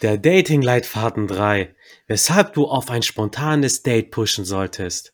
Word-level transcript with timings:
Der 0.00 0.16
Dating-Leitfaden 0.16 1.26
3. 1.26 1.74
Weshalb 2.06 2.52
du 2.52 2.66
auf 2.66 2.88
ein 2.88 3.02
spontanes 3.02 3.82
Date 3.82 4.12
pushen 4.12 4.44
solltest. 4.44 5.12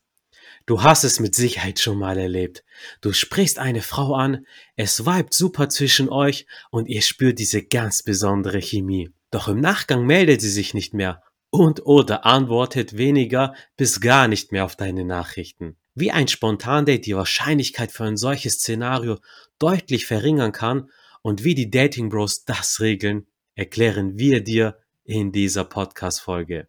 Du 0.66 0.82
hast 0.82 1.04
es 1.04 1.20
mit 1.20 1.34
Sicherheit 1.34 1.78
schon 1.78 1.98
mal 1.98 2.18
erlebt. 2.18 2.64
Du 3.00 3.14
sprichst 3.14 3.58
eine 3.58 3.80
Frau 3.80 4.14
an, 4.14 4.46
es 4.76 5.06
vibet 5.06 5.32
super 5.32 5.70
zwischen 5.70 6.10
euch 6.10 6.46
und 6.70 6.86
ihr 6.86 7.00
spürt 7.00 7.38
diese 7.38 7.62
ganz 7.62 8.02
besondere 8.02 8.60
Chemie. 8.60 9.10
Doch 9.30 9.48
im 9.48 9.58
Nachgang 9.58 10.04
meldet 10.04 10.42
sie 10.42 10.50
sich 10.50 10.74
nicht 10.74 10.92
mehr 10.92 11.22
und 11.48 11.86
oder 11.86 12.26
antwortet 12.26 12.98
weniger 12.98 13.54
bis 13.78 14.02
gar 14.02 14.28
nicht 14.28 14.52
mehr 14.52 14.66
auf 14.66 14.76
deine 14.76 15.06
Nachrichten. 15.06 15.76
Wie 15.94 16.10
ein 16.10 16.28
Spontandate 16.28 17.00
die 17.00 17.16
Wahrscheinlichkeit 17.16 17.90
für 17.90 18.04
ein 18.04 18.18
solches 18.18 18.54
Szenario 18.54 19.18
deutlich 19.58 20.04
verringern 20.04 20.52
kann 20.52 20.90
und 21.22 21.42
wie 21.42 21.54
die 21.54 21.70
Dating 21.70 22.10
Bros 22.10 22.44
das 22.44 22.80
regeln, 22.80 23.26
erklären 23.54 24.18
wir 24.18 24.42
dir 24.42 24.78
in 25.04 25.32
dieser 25.32 25.64
Podcast-Folge. 25.64 26.68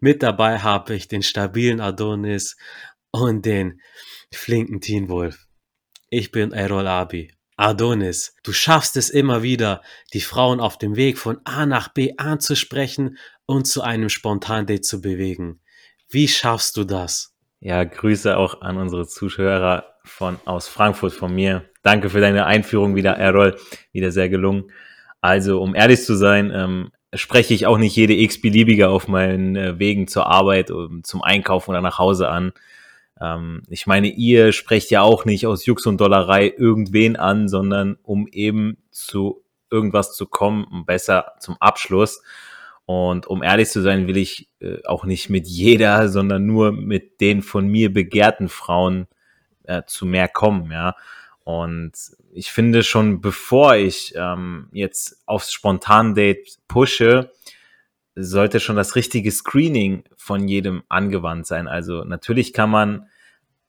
Mit 0.00 0.22
dabei 0.22 0.58
habe 0.58 0.94
ich 0.94 1.08
den 1.08 1.22
stabilen 1.22 1.80
Adonis 1.80 2.56
und 3.10 3.44
den 3.44 3.80
flinken 4.32 4.80
Teen 4.80 5.08
Wolf. 5.08 5.46
Ich 6.10 6.30
bin 6.30 6.52
Errol 6.52 6.86
Abi. 6.86 7.32
Adonis, 7.56 8.36
du 8.44 8.52
schaffst 8.52 8.96
es 8.96 9.10
immer 9.10 9.42
wieder, 9.42 9.82
die 10.12 10.20
Frauen 10.20 10.60
auf 10.60 10.78
dem 10.78 10.94
Weg 10.94 11.18
von 11.18 11.40
A 11.44 11.66
nach 11.66 11.88
B 11.88 12.14
anzusprechen 12.16 13.18
und 13.46 13.66
zu 13.66 13.82
einem 13.82 14.08
Spontandate 14.08 14.80
zu 14.80 15.00
bewegen. 15.00 15.60
Wie 16.08 16.28
schaffst 16.28 16.76
du 16.76 16.84
das? 16.84 17.34
Ja, 17.60 17.82
Grüße 17.82 18.36
auch 18.36 18.60
an 18.60 18.76
unsere 18.76 19.06
Zuschauer 19.06 19.84
von 20.04 20.38
aus 20.44 20.68
Frankfurt 20.68 21.12
von 21.12 21.34
mir. 21.34 21.68
Danke 21.82 22.10
für 22.10 22.20
deine 22.20 22.46
Einführung 22.46 22.94
wieder, 22.94 23.16
Errol. 23.16 23.58
Wieder 23.92 24.12
sehr 24.12 24.28
gelungen. 24.28 24.70
Also, 25.20 25.60
um 25.60 25.74
ehrlich 25.74 26.02
zu 26.02 26.14
sein, 26.16 26.52
ähm, 26.54 26.90
spreche 27.14 27.54
ich 27.54 27.66
auch 27.66 27.78
nicht 27.78 27.96
jede 27.96 28.14
x-beliebige 28.14 28.88
auf 28.88 29.08
meinen 29.08 29.56
äh, 29.56 29.78
Wegen 29.78 30.08
zur 30.08 30.26
Arbeit, 30.26 30.70
um, 30.70 31.02
zum 31.04 31.22
Einkaufen 31.22 31.70
oder 31.70 31.80
nach 31.80 31.98
Hause 31.98 32.28
an. 32.28 32.52
Ähm, 33.20 33.62
ich 33.68 33.86
meine, 33.86 34.08
ihr 34.08 34.52
sprecht 34.52 34.90
ja 34.90 35.02
auch 35.02 35.24
nicht 35.24 35.46
aus 35.46 35.66
Jux 35.66 35.86
und 35.86 36.00
Dollerei 36.00 36.52
irgendwen 36.56 37.16
an, 37.16 37.48
sondern 37.48 37.96
um 38.02 38.28
eben 38.28 38.78
zu 38.90 39.42
irgendwas 39.70 40.14
zu 40.14 40.26
kommen, 40.26 40.84
besser 40.86 41.32
zum 41.40 41.56
Abschluss. 41.60 42.22
Und 42.86 43.26
um 43.26 43.42
ehrlich 43.42 43.68
zu 43.68 43.82
sein, 43.82 44.06
will 44.06 44.16
ich 44.16 44.48
äh, 44.60 44.78
auch 44.86 45.04
nicht 45.04 45.28
mit 45.28 45.46
jeder, 45.46 46.08
sondern 46.08 46.46
nur 46.46 46.72
mit 46.72 47.20
den 47.20 47.42
von 47.42 47.66
mir 47.68 47.92
begehrten 47.92 48.48
Frauen 48.48 49.06
äh, 49.64 49.82
zu 49.86 50.06
mehr 50.06 50.28
kommen, 50.28 50.70
ja. 50.70 50.94
Und 51.48 51.92
ich 52.30 52.52
finde 52.52 52.82
schon, 52.82 53.22
bevor 53.22 53.74
ich 53.74 54.12
ähm, 54.14 54.68
jetzt 54.70 55.22
aufs 55.24 55.50
Spontan-Date 55.50 56.58
pushe, 56.68 57.32
sollte 58.14 58.60
schon 58.60 58.76
das 58.76 58.96
richtige 58.96 59.30
Screening 59.30 60.04
von 60.18 60.46
jedem 60.46 60.82
angewandt 60.90 61.46
sein. 61.46 61.66
Also 61.66 62.04
natürlich 62.04 62.52
kann 62.52 62.68
man 62.68 63.06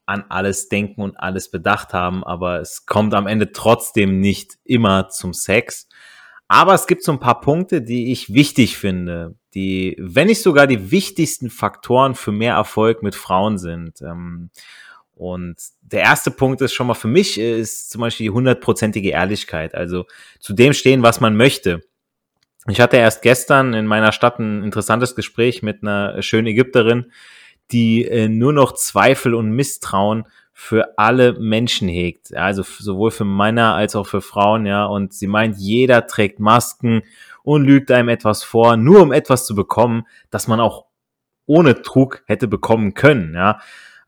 an 0.05 0.25
alles 0.27 0.67
denken 0.67 1.01
und 1.01 1.15
alles 1.21 1.51
bedacht 1.51 1.93
haben, 1.93 2.25
aber 2.25 2.59
es 2.59 2.85
kommt 2.85 3.13
am 3.13 3.27
Ende 3.27 3.53
trotzdem 3.53 4.19
nicht 4.19 4.57
immer 4.65 5.07
zum 5.07 5.31
Sex. 5.31 5.87
Aber 6.49 6.73
es 6.73 6.85
gibt 6.85 7.05
so 7.05 7.13
ein 7.13 7.21
paar 7.21 7.39
Punkte, 7.39 7.81
die 7.81 8.11
ich 8.11 8.33
wichtig 8.33 8.77
finde, 8.77 9.35
die, 9.53 9.95
wenn 10.01 10.27
nicht 10.27 10.41
sogar 10.41 10.67
die 10.67 10.91
wichtigsten 10.91 11.49
Faktoren 11.49 12.13
für 12.13 12.33
mehr 12.33 12.55
Erfolg 12.55 13.03
mit 13.03 13.15
Frauen 13.15 13.57
sind. 13.57 14.01
Ähm, 14.01 14.49
und 15.19 15.57
der 15.81 15.99
erste 15.99 16.31
Punkt 16.31 16.61
ist 16.61 16.71
schon 16.71 16.87
mal 16.87 16.93
für 16.93 17.09
mich, 17.09 17.37
ist 17.37 17.91
zum 17.91 17.99
Beispiel 17.99 18.27
die 18.27 18.31
hundertprozentige 18.31 19.09
Ehrlichkeit. 19.09 19.75
Also 19.75 20.05
zu 20.39 20.53
dem 20.53 20.71
stehen, 20.71 21.03
was 21.03 21.19
man 21.19 21.35
möchte. 21.35 21.81
Ich 22.69 22.79
hatte 22.79 22.95
erst 22.95 23.21
gestern 23.21 23.73
in 23.73 23.85
meiner 23.85 24.13
Stadt 24.13 24.39
ein 24.39 24.63
interessantes 24.63 25.15
Gespräch 25.17 25.61
mit 25.61 25.83
einer 25.83 26.21
schönen 26.21 26.47
Ägypterin, 26.47 27.11
die 27.69 28.05
äh, 28.05 28.29
nur 28.29 28.53
noch 28.53 28.75
Zweifel 28.75 29.35
und 29.35 29.51
Misstrauen 29.51 30.23
für 30.53 30.97
alle 30.97 31.33
Menschen 31.33 31.89
hegt. 31.89 32.33
Also 32.33 32.63
sowohl 32.63 33.11
für 33.11 33.25
Männer 33.25 33.75
als 33.75 33.97
auch 33.97 34.07
für 34.07 34.21
Frauen, 34.21 34.65
ja. 34.65 34.85
Und 34.85 35.11
sie 35.11 35.27
meint, 35.27 35.57
jeder 35.57 36.07
trägt 36.07 36.39
Masken 36.39 37.01
und 37.43 37.65
lügt 37.65 37.91
einem 37.91 38.07
etwas 38.07 38.45
vor, 38.45 38.77
nur 38.77 39.01
um 39.01 39.11
etwas 39.11 39.45
zu 39.45 39.53
bekommen, 39.53 40.07
das 40.29 40.47
man 40.47 40.61
auch 40.61 40.85
ohne 41.45 41.81
Trug 41.81 42.23
hätte 42.25 42.47
bekommen 42.47 42.93
können, 42.93 43.33
ja. 43.35 43.59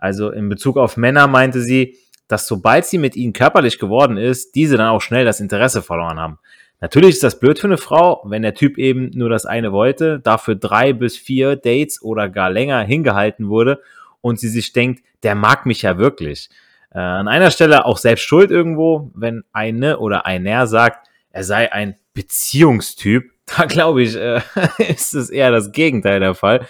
Also 0.02 0.32
in 0.32 0.50
Bezug 0.50 0.76
auf 0.78 0.98
Männer 0.98 1.28
meinte 1.28 1.62
sie, 1.62 1.96
dass 2.28 2.48
sobald 2.48 2.86
sie 2.86 2.98
mit 2.98 3.16
ihnen 3.16 3.34
körperlich 3.34 3.80
geworden 3.80 4.18
ist, 4.18 4.56
diese 4.56 4.76
dann 4.76 4.90
auch 4.90 5.02
schnell 5.02 5.24
das 5.24 5.40
Interesse 5.40 5.82
verloren 5.82 6.20
haben. 6.20 6.40
Natürlich 6.82 7.12
ist 7.12 7.24
das 7.24 7.40
blöd 7.40 7.60
für 7.60 7.68
eine 7.68 7.78
Frau, 7.78 8.24
wenn 8.26 8.42
der 8.42 8.56
Typ 8.56 8.80
eben 8.80 9.12
nur 9.14 9.30
das 9.30 9.46
eine 9.46 9.72
wollte, 9.72 10.20
dafür 10.20 10.56
drei 10.56 10.94
bis 10.94 11.16
vier 11.16 11.56
Dates 11.56 12.02
oder 12.02 12.28
gar 12.28 12.50
länger 12.50 12.82
hingehalten 12.82 13.50
wurde 13.50 13.80
und 14.22 14.40
sie 14.40 14.50
sich 14.50 14.74
denkt, 14.74 15.04
der 15.22 15.36
mag 15.36 15.68
mich 15.68 15.84
ja 15.84 16.00
wirklich. 16.00 16.50
Äh, 16.92 17.00
an 17.00 17.28
einer 17.28 17.52
Stelle 17.52 17.86
auch 17.86 17.98
selbst 17.98 18.24
schuld 18.24 18.50
irgendwo, 18.50 19.12
wenn 19.14 19.44
eine 19.54 20.00
oder 20.00 20.26
einer 20.26 20.66
sagt, 20.66 21.08
er 21.30 21.44
sei 21.44 21.72
ein 21.72 21.96
Beziehungstyp. 22.14 23.30
Da 23.58 23.66
glaube 23.66 24.02
ich, 24.02 24.16
äh, 24.16 24.40
ist 24.78 25.14
es 25.14 25.30
eher 25.30 25.52
das 25.52 25.74
Gegenteil 25.74 26.22
der 26.22 26.36
Fall. 26.36 26.66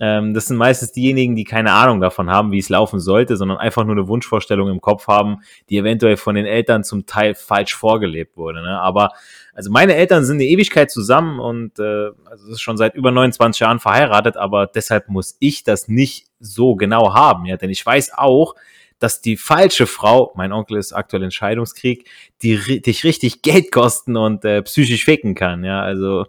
Ähm, 0.00 0.34
das 0.34 0.46
sind 0.46 0.56
meistens 0.56 0.90
diejenigen, 0.90 1.36
die 1.36 1.44
keine 1.44 1.72
Ahnung 1.72 2.00
davon 2.00 2.28
haben, 2.28 2.50
wie 2.50 2.58
es 2.58 2.68
laufen 2.68 2.98
sollte, 2.98 3.36
sondern 3.36 3.58
einfach 3.58 3.84
nur 3.84 3.94
eine 3.94 4.08
Wunschvorstellung 4.08 4.68
im 4.68 4.80
Kopf 4.80 5.06
haben, 5.06 5.38
die 5.68 5.78
eventuell 5.78 6.16
von 6.16 6.34
den 6.34 6.46
Eltern 6.46 6.82
zum 6.82 7.06
Teil 7.06 7.34
falsch 7.34 7.74
vorgelebt 7.74 8.36
wurde. 8.36 8.62
Ne? 8.62 8.80
Aber 8.80 9.12
also 9.54 9.70
meine 9.70 9.94
Eltern 9.94 10.24
sind 10.24 10.36
eine 10.36 10.46
Ewigkeit 10.46 10.90
zusammen 10.90 11.38
und 11.38 11.78
äh, 11.78 12.10
also 12.24 12.50
ist 12.50 12.60
schon 12.60 12.76
seit 12.76 12.96
über 12.96 13.12
29 13.12 13.60
Jahren 13.60 13.78
verheiratet, 13.78 14.36
aber 14.36 14.66
deshalb 14.66 15.08
muss 15.08 15.36
ich 15.38 15.62
das 15.62 15.86
nicht 15.86 16.26
so 16.40 16.74
genau 16.74 17.14
haben, 17.14 17.46
ja, 17.46 17.56
denn 17.56 17.70
ich 17.70 17.84
weiß 17.86 18.14
auch, 18.16 18.54
dass 18.98 19.20
die 19.20 19.36
falsche 19.36 19.86
Frau, 19.86 20.32
mein 20.34 20.52
Onkel 20.52 20.78
ist 20.78 20.92
aktuell 20.92 21.22
in 21.22 21.30
Scheidungskrieg, 21.30 22.08
die 22.42 22.80
dich 22.80 23.04
richtig 23.04 23.42
Geld 23.42 23.70
kosten 23.70 24.16
und 24.16 24.44
äh, 24.44 24.62
psychisch 24.62 25.04
ficken 25.04 25.34
kann, 25.34 25.62
ja, 25.62 25.82
also 25.82 26.26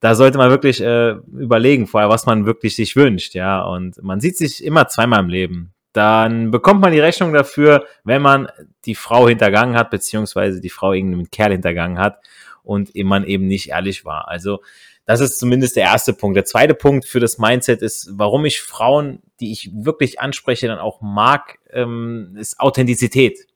da 0.00 0.14
sollte 0.14 0.38
man 0.38 0.50
wirklich 0.50 0.80
äh, 0.80 1.12
überlegen 1.32 1.86
vorher, 1.86 2.08
was 2.08 2.26
man 2.26 2.46
wirklich 2.46 2.76
sich 2.76 2.94
wünscht, 2.94 3.34
ja. 3.34 3.62
Und 3.62 4.02
man 4.02 4.20
sieht 4.20 4.36
sich 4.36 4.64
immer 4.64 4.88
zweimal 4.88 5.20
im 5.20 5.28
Leben. 5.28 5.74
Dann 5.92 6.50
bekommt 6.50 6.80
man 6.80 6.92
die 6.92 7.00
Rechnung 7.00 7.32
dafür, 7.32 7.84
wenn 8.04 8.22
man 8.22 8.48
die 8.84 8.94
Frau 8.94 9.26
hintergangen 9.26 9.76
hat, 9.76 9.90
beziehungsweise 9.90 10.60
die 10.60 10.70
Frau 10.70 10.92
irgendeinen 10.92 11.30
Kerl 11.30 11.52
hintergangen 11.52 11.98
hat 11.98 12.20
und 12.62 12.94
man 12.94 13.24
eben 13.24 13.46
nicht 13.46 13.70
ehrlich 13.70 14.04
war. 14.04 14.28
Also 14.28 14.60
das 15.06 15.20
ist 15.20 15.38
zumindest 15.38 15.74
der 15.76 15.84
erste 15.84 16.12
Punkt. 16.12 16.36
Der 16.36 16.44
zweite 16.44 16.74
Punkt 16.74 17.06
für 17.06 17.18
das 17.18 17.38
Mindset 17.38 17.80
ist, 17.80 18.10
warum 18.12 18.44
ich 18.44 18.60
Frauen, 18.60 19.22
die 19.40 19.50
ich 19.50 19.70
wirklich 19.72 20.20
anspreche, 20.20 20.66
dann 20.66 20.78
auch 20.78 21.00
mag, 21.00 21.58
ähm, 21.70 22.36
ist 22.38 22.60
Authentizität. 22.60 23.46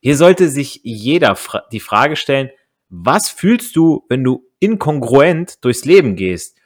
Hier 0.00 0.16
sollte 0.16 0.48
sich 0.48 0.80
jeder 0.82 1.36
fra 1.36 1.62
die 1.70 1.80
Frage 1.80 2.16
stellen, 2.16 2.50
was 2.88 3.30
fühlst 3.30 3.76
du, 3.76 4.04
wenn 4.08 4.24
du 4.24 4.47
inkongruent 4.60 5.64
durchs 5.64 5.84
Leben 5.84 6.16
gehst? 6.16 6.56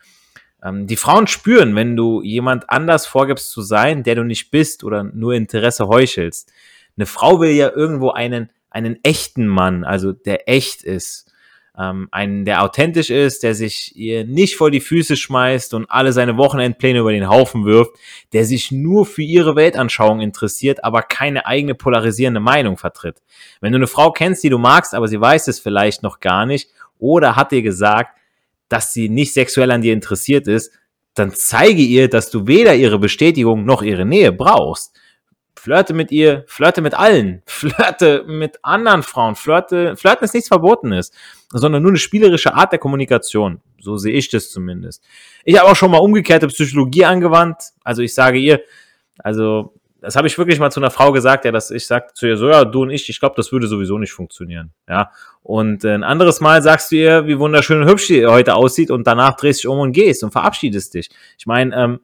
Ähm, 0.62 0.86
die 0.86 0.96
Frauen 0.96 1.26
spüren, 1.26 1.74
wenn 1.74 1.96
du 1.96 2.22
jemand 2.22 2.70
anders 2.70 3.06
vorgibst 3.06 3.50
zu 3.50 3.62
sein, 3.62 4.02
der 4.02 4.14
du 4.14 4.24
nicht 4.24 4.50
bist 4.50 4.84
oder 4.84 5.02
nur 5.02 5.34
Interesse 5.34 5.88
heuchelst. 5.88 6.52
Eine 6.96 7.06
Frau 7.06 7.40
will 7.40 7.50
ja 7.50 7.70
irgendwo 7.70 8.10
einen, 8.10 8.50
einen 8.70 8.98
echten 9.02 9.46
Mann, 9.46 9.84
also 9.84 10.12
der 10.12 10.48
echt 10.48 10.82
ist 10.82 11.32
ähm, 11.78 12.08
einen, 12.10 12.44
der 12.44 12.62
authentisch 12.62 13.10
ist, 13.10 13.42
der 13.42 13.54
sich 13.54 13.96
ihr 13.96 14.24
nicht 14.24 14.56
vor 14.56 14.70
die 14.70 14.80
Füße 14.80 15.16
schmeißt 15.16 15.72
und 15.74 15.90
alle 15.90 16.12
seine 16.12 16.36
Wochenendpläne 16.36 16.98
über 16.98 17.12
den 17.12 17.28
Haufen 17.28 17.64
wirft, 17.64 17.92
der 18.32 18.44
sich 18.44 18.70
nur 18.70 19.06
für 19.06 19.22
ihre 19.22 19.56
Weltanschauung 19.56 20.20
interessiert, 20.20 20.84
aber 20.84 21.02
keine 21.02 21.46
eigene 21.46 21.74
polarisierende 21.74 22.40
Meinung 22.40 22.76
vertritt. 22.76 23.22
Wenn 23.60 23.72
du 23.72 23.78
eine 23.78 23.86
Frau 23.86 24.12
kennst, 24.12 24.44
die 24.44 24.50
du 24.50 24.58
magst, 24.58 24.94
aber 24.94 25.08
sie 25.08 25.20
weiß 25.20 25.48
es 25.48 25.60
vielleicht 25.60 26.02
noch 26.02 26.20
gar 26.20 26.44
nicht 26.44 26.68
oder 27.02 27.36
hat 27.36 27.52
dir 27.52 27.62
gesagt, 27.62 28.16
dass 28.68 28.92
sie 28.92 29.10
nicht 29.10 29.34
sexuell 29.34 29.70
an 29.70 29.82
dir 29.82 29.92
interessiert 29.92 30.48
ist, 30.48 30.72
dann 31.14 31.32
zeige 31.34 31.82
ihr, 31.82 32.08
dass 32.08 32.30
du 32.30 32.46
weder 32.46 32.74
ihre 32.74 32.98
Bestätigung 32.98 33.66
noch 33.66 33.82
ihre 33.82 34.06
Nähe 34.06 34.32
brauchst 34.32 34.96
flirte 35.62 35.94
mit 35.94 36.10
ihr, 36.10 36.42
flirte 36.48 36.80
mit 36.80 36.94
allen, 36.94 37.42
flirte 37.46 38.24
mit 38.26 38.58
anderen 38.64 39.04
Frauen, 39.04 39.36
flirte, 39.36 39.96
flirten 39.96 40.24
ist 40.24 40.34
nichts 40.34 40.48
Verbotenes, 40.48 41.12
sondern 41.50 41.82
nur 41.82 41.92
eine 41.92 41.98
spielerische 41.98 42.54
Art 42.54 42.72
der 42.72 42.80
Kommunikation. 42.80 43.60
So 43.78 43.96
sehe 43.96 44.12
ich 44.12 44.28
das 44.28 44.50
zumindest. 44.50 45.04
Ich 45.44 45.56
habe 45.58 45.70
auch 45.70 45.76
schon 45.76 45.92
mal 45.92 45.98
umgekehrte 45.98 46.48
Psychologie 46.48 47.04
angewandt. 47.04 47.62
Also 47.84 48.02
ich 48.02 48.12
sage 48.12 48.38
ihr, 48.38 48.60
also 49.18 49.74
das 50.02 50.16
habe 50.16 50.26
ich 50.26 50.36
wirklich 50.36 50.58
mal 50.58 50.70
zu 50.70 50.80
einer 50.80 50.90
Frau 50.90 51.12
gesagt, 51.12 51.44
ja, 51.44 51.52
dass 51.52 51.70
ich 51.70 51.86
sagte 51.86 52.12
zu 52.14 52.26
ihr 52.26 52.36
so, 52.36 52.48
ja, 52.48 52.64
du 52.64 52.82
und 52.82 52.90
ich, 52.90 53.08
ich 53.08 53.20
glaube, 53.20 53.36
das 53.36 53.52
würde 53.52 53.68
sowieso 53.68 53.98
nicht 53.98 54.12
funktionieren, 54.12 54.72
ja. 54.88 55.10
Und 55.42 55.84
ein 55.84 56.02
anderes 56.02 56.40
Mal 56.40 56.60
sagst 56.62 56.90
du 56.90 56.96
ihr, 56.96 57.26
wie 57.28 57.38
wunderschön 57.38 57.80
und 57.80 57.88
hübsch 57.88 58.08
sie 58.08 58.26
heute 58.26 58.54
aussieht 58.56 58.90
und 58.90 59.06
danach 59.06 59.36
drehst 59.36 59.62
du 59.62 59.68
dich 59.68 59.72
um 59.72 59.78
und 59.78 59.92
gehst 59.92 60.24
und 60.24 60.32
verabschiedest 60.32 60.94
dich. 60.94 61.08
Ich 61.38 61.46
meine, 61.46 61.74
ähm, 61.76 62.00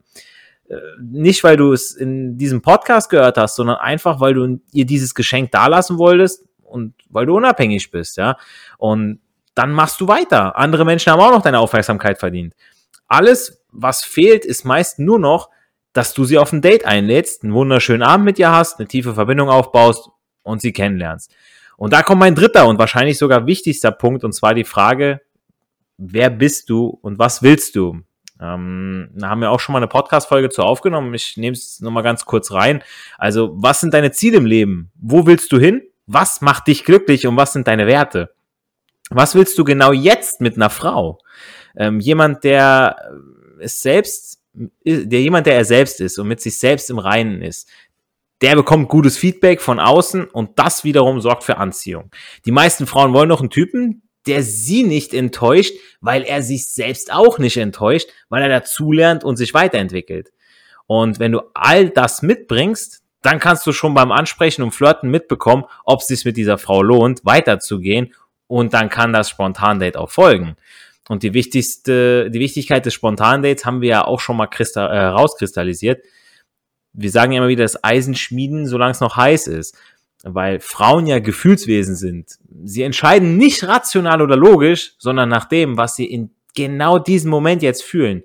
äh, 0.68 0.76
nicht, 1.00 1.42
weil 1.42 1.56
du 1.56 1.72
es 1.72 1.94
in 1.94 2.38
diesem 2.38 2.62
Podcast 2.62 3.10
gehört 3.10 3.36
hast, 3.36 3.56
sondern 3.56 3.76
einfach, 3.76 4.20
weil 4.20 4.34
du 4.34 4.60
ihr 4.72 4.86
dieses 4.86 5.14
Geschenk 5.14 5.50
dalassen 5.50 5.98
wolltest 5.98 6.44
und 6.62 6.94
weil 7.10 7.26
du 7.26 7.36
unabhängig 7.36 7.90
bist, 7.90 8.16
ja. 8.16 8.36
Und 8.78 9.20
dann 9.56 9.72
machst 9.72 10.00
du 10.00 10.06
weiter. 10.06 10.56
Andere 10.56 10.84
Menschen 10.84 11.12
haben 11.12 11.20
auch 11.20 11.32
noch 11.32 11.42
deine 11.42 11.58
Aufmerksamkeit 11.58 12.18
verdient. 12.18 12.54
alles, 13.08 13.64
was 13.72 14.04
fehlt, 14.04 14.44
ist 14.44 14.64
meist 14.64 15.00
nur 15.00 15.18
noch, 15.18 15.50
dass 15.98 16.14
du 16.14 16.24
sie 16.24 16.38
auf 16.38 16.52
ein 16.52 16.62
Date 16.62 16.84
einlädst, 16.84 17.42
einen 17.42 17.54
wunderschönen 17.54 18.04
Abend 18.04 18.24
mit 18.24 18.38
ihr 18.38 18.52
hast, 18.52 18.78
eine 18.78 18.86
tiefe 18.86 19.14
Verbindung 19.14 19.48
aufbaust 19.48 20.10
und 20.44 20.60
sie 20.60 20.72
kennenlernst. 20.72 21.34
Und 21.76 21.92
da 21.92 22.04
kommt 22.04 22.20
mein 22.20 22.36
dritter 22.36 22.68
und 22.68 22.78
wahrscheinlich 22.78 23.18
sogar 23.18 23.46
wichtigster 23.46 23.90
Punkt, 23.90 24.22
und 24.22 24.32
zwar 24.32 24.54
die 24.54 24.62
Frage, 24.62 25.20
wer 25.96 26.30
bist 26.30 26.70
du 26.70 26.86
und 26.86 27.18
was 27.18 27.42
willst 27.42 27.74
du? 27.74 28.00
Ähm, 28.40 29.10
da 29.16 29.28
haben 29.28 29.40
wir 29.40 29.50
auch 29.50 29.58
schon 29.58 29.72
mal 29.72 29.80
eine 29.80 29.88
Podcast-Folge 29.88 30.50
zu 30.50 30.62
aufgenommen. 30.62 31.12
Ich 31.14 31.36
nehme 31.36 31.54
es 31.54 31.80
nochmal 31.80 32.04
ganz 32.04 32.24
kurz 32.24 32.52
rein. 32.52 32.84
Also, 33.16 33.50
was 33.56 33.80
sind 33.80 33.92
deine 33.92 34.12
Ziele 34.12 34.36
im 34.36 34.46
Leben? 34.46 34.92
Wo 34.94 35.26
willst 35.26 35.50
du 35.50 35.58
hin? 35.58 35.82
Was 36.06 36.40
macht 36.40 36.68
dich 36.68 36.84
glücklich 36.84 37.26
und 37.26 37.36
was 37.36 37.52
sind 37.52 37.66
deine 37.66 37.88
Werte? 37.88 38.32
Was 39.10 39.34
willst 39.34 39.58
du 39.58 39.64
genau 39.64 39.90
jetzt 39.90 40.40
mit 40.40 40.54
einer 40.54 40.70
Frau? 40.70 41.18
Ähm, 41.76 41.98
jemand, 41.98 42.44
der 42.44 42.96
es 43.58 43.80
selbst, 43.80 44.37
der 44.84 45.20
jemand, 45.20 45.46
der 45.46 45.54
er 45.54 45.64
selbst 45.64 46.00
ist 46.00 46.18
und 46.18 46.28
mit 46.28 46.40
sich 46.40 46.58
selbst 46.58 46.90
im 46.90 46.98
Reinen 46.98 47.42
ist, 47.42 47.68
der 48.40 48.54
bekommt 48.54 48.88
gutes 48.88 49.16
Feedback 49.16 49.60
von 49.60 49.80
außen 49.80 50.24
und 50.24 50.58
das 50.58 50.84
wiederum 50.84 51.20
sorgt 51.20 51.44
für 51.44 51.56
Anziehung. 51.56 52.10
Die 52.44 52.52
meisten 52.52 52.86
Frauen 52.86 53.12
wollen 53.12 53.28
noch 53.28 53.40
einen 53.40 53.50
Typen, 53.50 54.02
der 54.26 54.42
sie 54.42 54.82
nicht 54.84 55.14
enttäuscht, 55.14 55.74
weil 56.00 56.22
er 56.22 56.42
sich 56.42 56.68
selbst 56.68 57.12
auch 57.12 57.38
nicht 57.38 57.56
enttäuscht, 57.56 58.08
weil 58.28 58.42
er 58.42 58.48
dazulernt 58.48 59.24
und 59.24 59.36
sich 59.36 59.54
weiterentwickelt. 59.54 60.30
Und 60.86 61.18
wenn 61.18 61.32
du 61.32 61.40
all 61.54 61.90
das 61.90 62.22
mitbringst, 62.22 63.02
dann 63.22 63.40
kannst 63.40 63.66
du 63.66 63.72
schon 63.72 63.94
beim 63.94 64.12
Ansprechen 64.12 64.62
und 64.62 64.70
Flirten 64.72 65.10
mitbekommen, 65.10 65.64
ob 65.84 66.00
es 66.00 66.06
sich 66.06 66.24
mit 66.24 66.36
dieser 66.36 66.58
Frau 66.58 66.82
lohnt, 66.82 67.24
weiterzugehen 67.24 68.14
und 68.46 68.74
dann 68.74 68.88
kann 68.88 69.12
das 69.12 69.28
Spontan-Date 69.30 69.96
auch 69.96 70.10
folgen. 70.10 70.56
Und 71.08 71.22
die 71.22 71.34
wichtigste, 71.34 72.30
die 72.30 72.40
Wichtigkeit 72.40 72.84
des 72.84 72.94
Spontan-Dates 72.94 73.64
haben 73.64 73.80
wir 73.80 73.88
ja 73.88 74.04
auch 74.04 74.20
schon 74.20 74.36
mal 74.36 74.48
äh, 74.76 74.80
rauskristallisiert. 74.80 76.04
Wir 76.92 77.10
sagen 77.10 77.32
ja 77.32 77.38
immer 77.38 77.48
wieder, 77.48 77.64
das 77.64 77.82
Eisen 77.82 78.14
schmieden, 78.14 78.66
solange 78.66 78.92
es 78.92 79.00
noch 79.00 79.16
heiß 79.16 79.46
ist 79.46 79.76
weil 80.24 80.60
Frauen 80.60 81.06
ja 81.06 81.18
Gefühlswesen 81.20 81.94
sind. 81.94 82.38
Sie 82.64 82.82
entscheiden 82.82 83.36
nicht 83.36 83.66
rational 83.66 84.20
oder 84.22 84.36
logisch, 84.36 84.94
sondern 84.98 85.28
nach 85.28 85.44
dem, 85.44 85.76
was 85.76 85.96
sie 85.96 86.06
in 86.06 86.30
genau 86.54 86.98
diesem 86.98 87.30
Moment 87.30 87.62
jetzt 87.62 87.84
fühlen. 87.84 88.24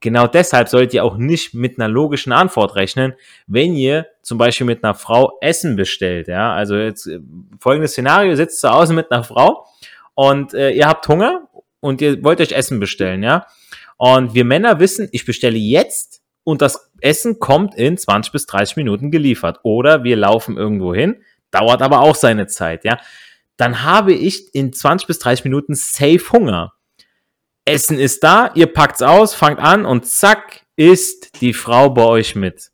Genau 0.00 0.26
deshalb 0.26 0.68
solltet 0.68 0.94
ihr 0.94 1.04
auch 1.04 1.16
nicht 1.16 1.54
mit 1.54 1.78
einer 1.78 1.88
logischen 1.88 2.32
Antwort 2.32 2.74
rechnen, 2.76 3.14
wenn 3.46 3.74
ihr 3.74 4.06
zum 4.22 4.36
Beispiel 4.36 4.66
mit 4.66 4.84
einer 4.84 4.94
Frau 4.94 5.38
Essen 5.40 5.76
bestellt. 5.76 6.28
Ja, 6.28 6.52
also 6.54 6.76
jetzt 6.76 7.06
äh, 7.06 7.20
folgendes 7.58 7.92
Szenario: 7.92 8.34
sitzt 8.34 8.60
zu 8.60 8.70
Hause 8.70 8.92
mit 8.92 9.10
einer 9.10 9.24
Frau 9.24 9.66
und 10.14 10.52
äh, 10.52 10.72
ihr 10.72 10.86
habt 10.86 11.08
Hunger 11.08 11.48
und 11.84 12.00
ihr 12.00 12.24
wollt 12.24 12.40
euch 12.40 12.52
Essen 12.52 12.80
bestellen. 12.80 13.22
Ja, 13.22 13.46
und 13.96 14.34
wir 14.34 14.44
Männer 14.44 14.80
wissen, 14.80 15.08
ich 15.12 15.24
bestelle 15.24 15.58
jetzt 15.58 16.22
und 16.42 16.62
das 16.62 16.90
Essen 17.00 17.38
kommt 17.38 17.74
in 17.74 17.96
20 17.98 18.32
bis 18.32 18.46
30 18.46 18.76
Minuten 18.76 19.10
geliefert. 19.10 19.60
Oder 19.62 20.02
wir 20.02 20.16
laufen 20.16 20.56
irgendwo 20.56 20.94
hin, 20.94 21.22
dauert 21.50 21.82
aber 21.82 22.00
auch 22.00 22.16
seine 22.16 22.46
Zeit, 22.46 22.84
ja. 22.84 22.98
Dann 23.56 23.84
habe 23.84 24.12
ich 24.12 24.52
in 24.54 24.72
20 24.72 25.06
bis 25.06 25.20
30 25.20 25.44
Minuten 25.44 25.74
safe 25.76 26.32
Hunger. 26.32 26.72
Essen 27.64 27.98
ist 27.98 28.24
da, 28.24 28.50
ihr 28.54 28.66
packt's 28.66 29.00
aus, 29.00 29.34
fangt 29.34 29.60
an 29.60 29.86
und 29.86 30.06
zack, 30.06 30.62
ist 30.76 31.40
die 31.40 31.52
Frau 31.52 31.90
bei 31.90 32.02
euch 32.02 32.34
mit. 32.34 32.70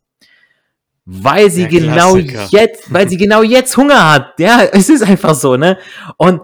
Weil 1.04 1.50
sie 1.50 1.68
Der 1.68 1.80
genau 1.80 2.14
Klassiker. 2.14 2.48
jetzt, 2.50 2.92
weil 2.92 3.08
sie 3.08 3.16
genau 3.16 3.42
jetzt 3.42 3.76
Hunger 3.76 4.10
hat. 4.10 4.40
Ja, 4.40 4.62
es 4.72 4.88
ist 4.88 5.02
einfach 5.02 5.34
so, 5.34 5.56
ne? 5.56 5.78
Und 6.16 6.40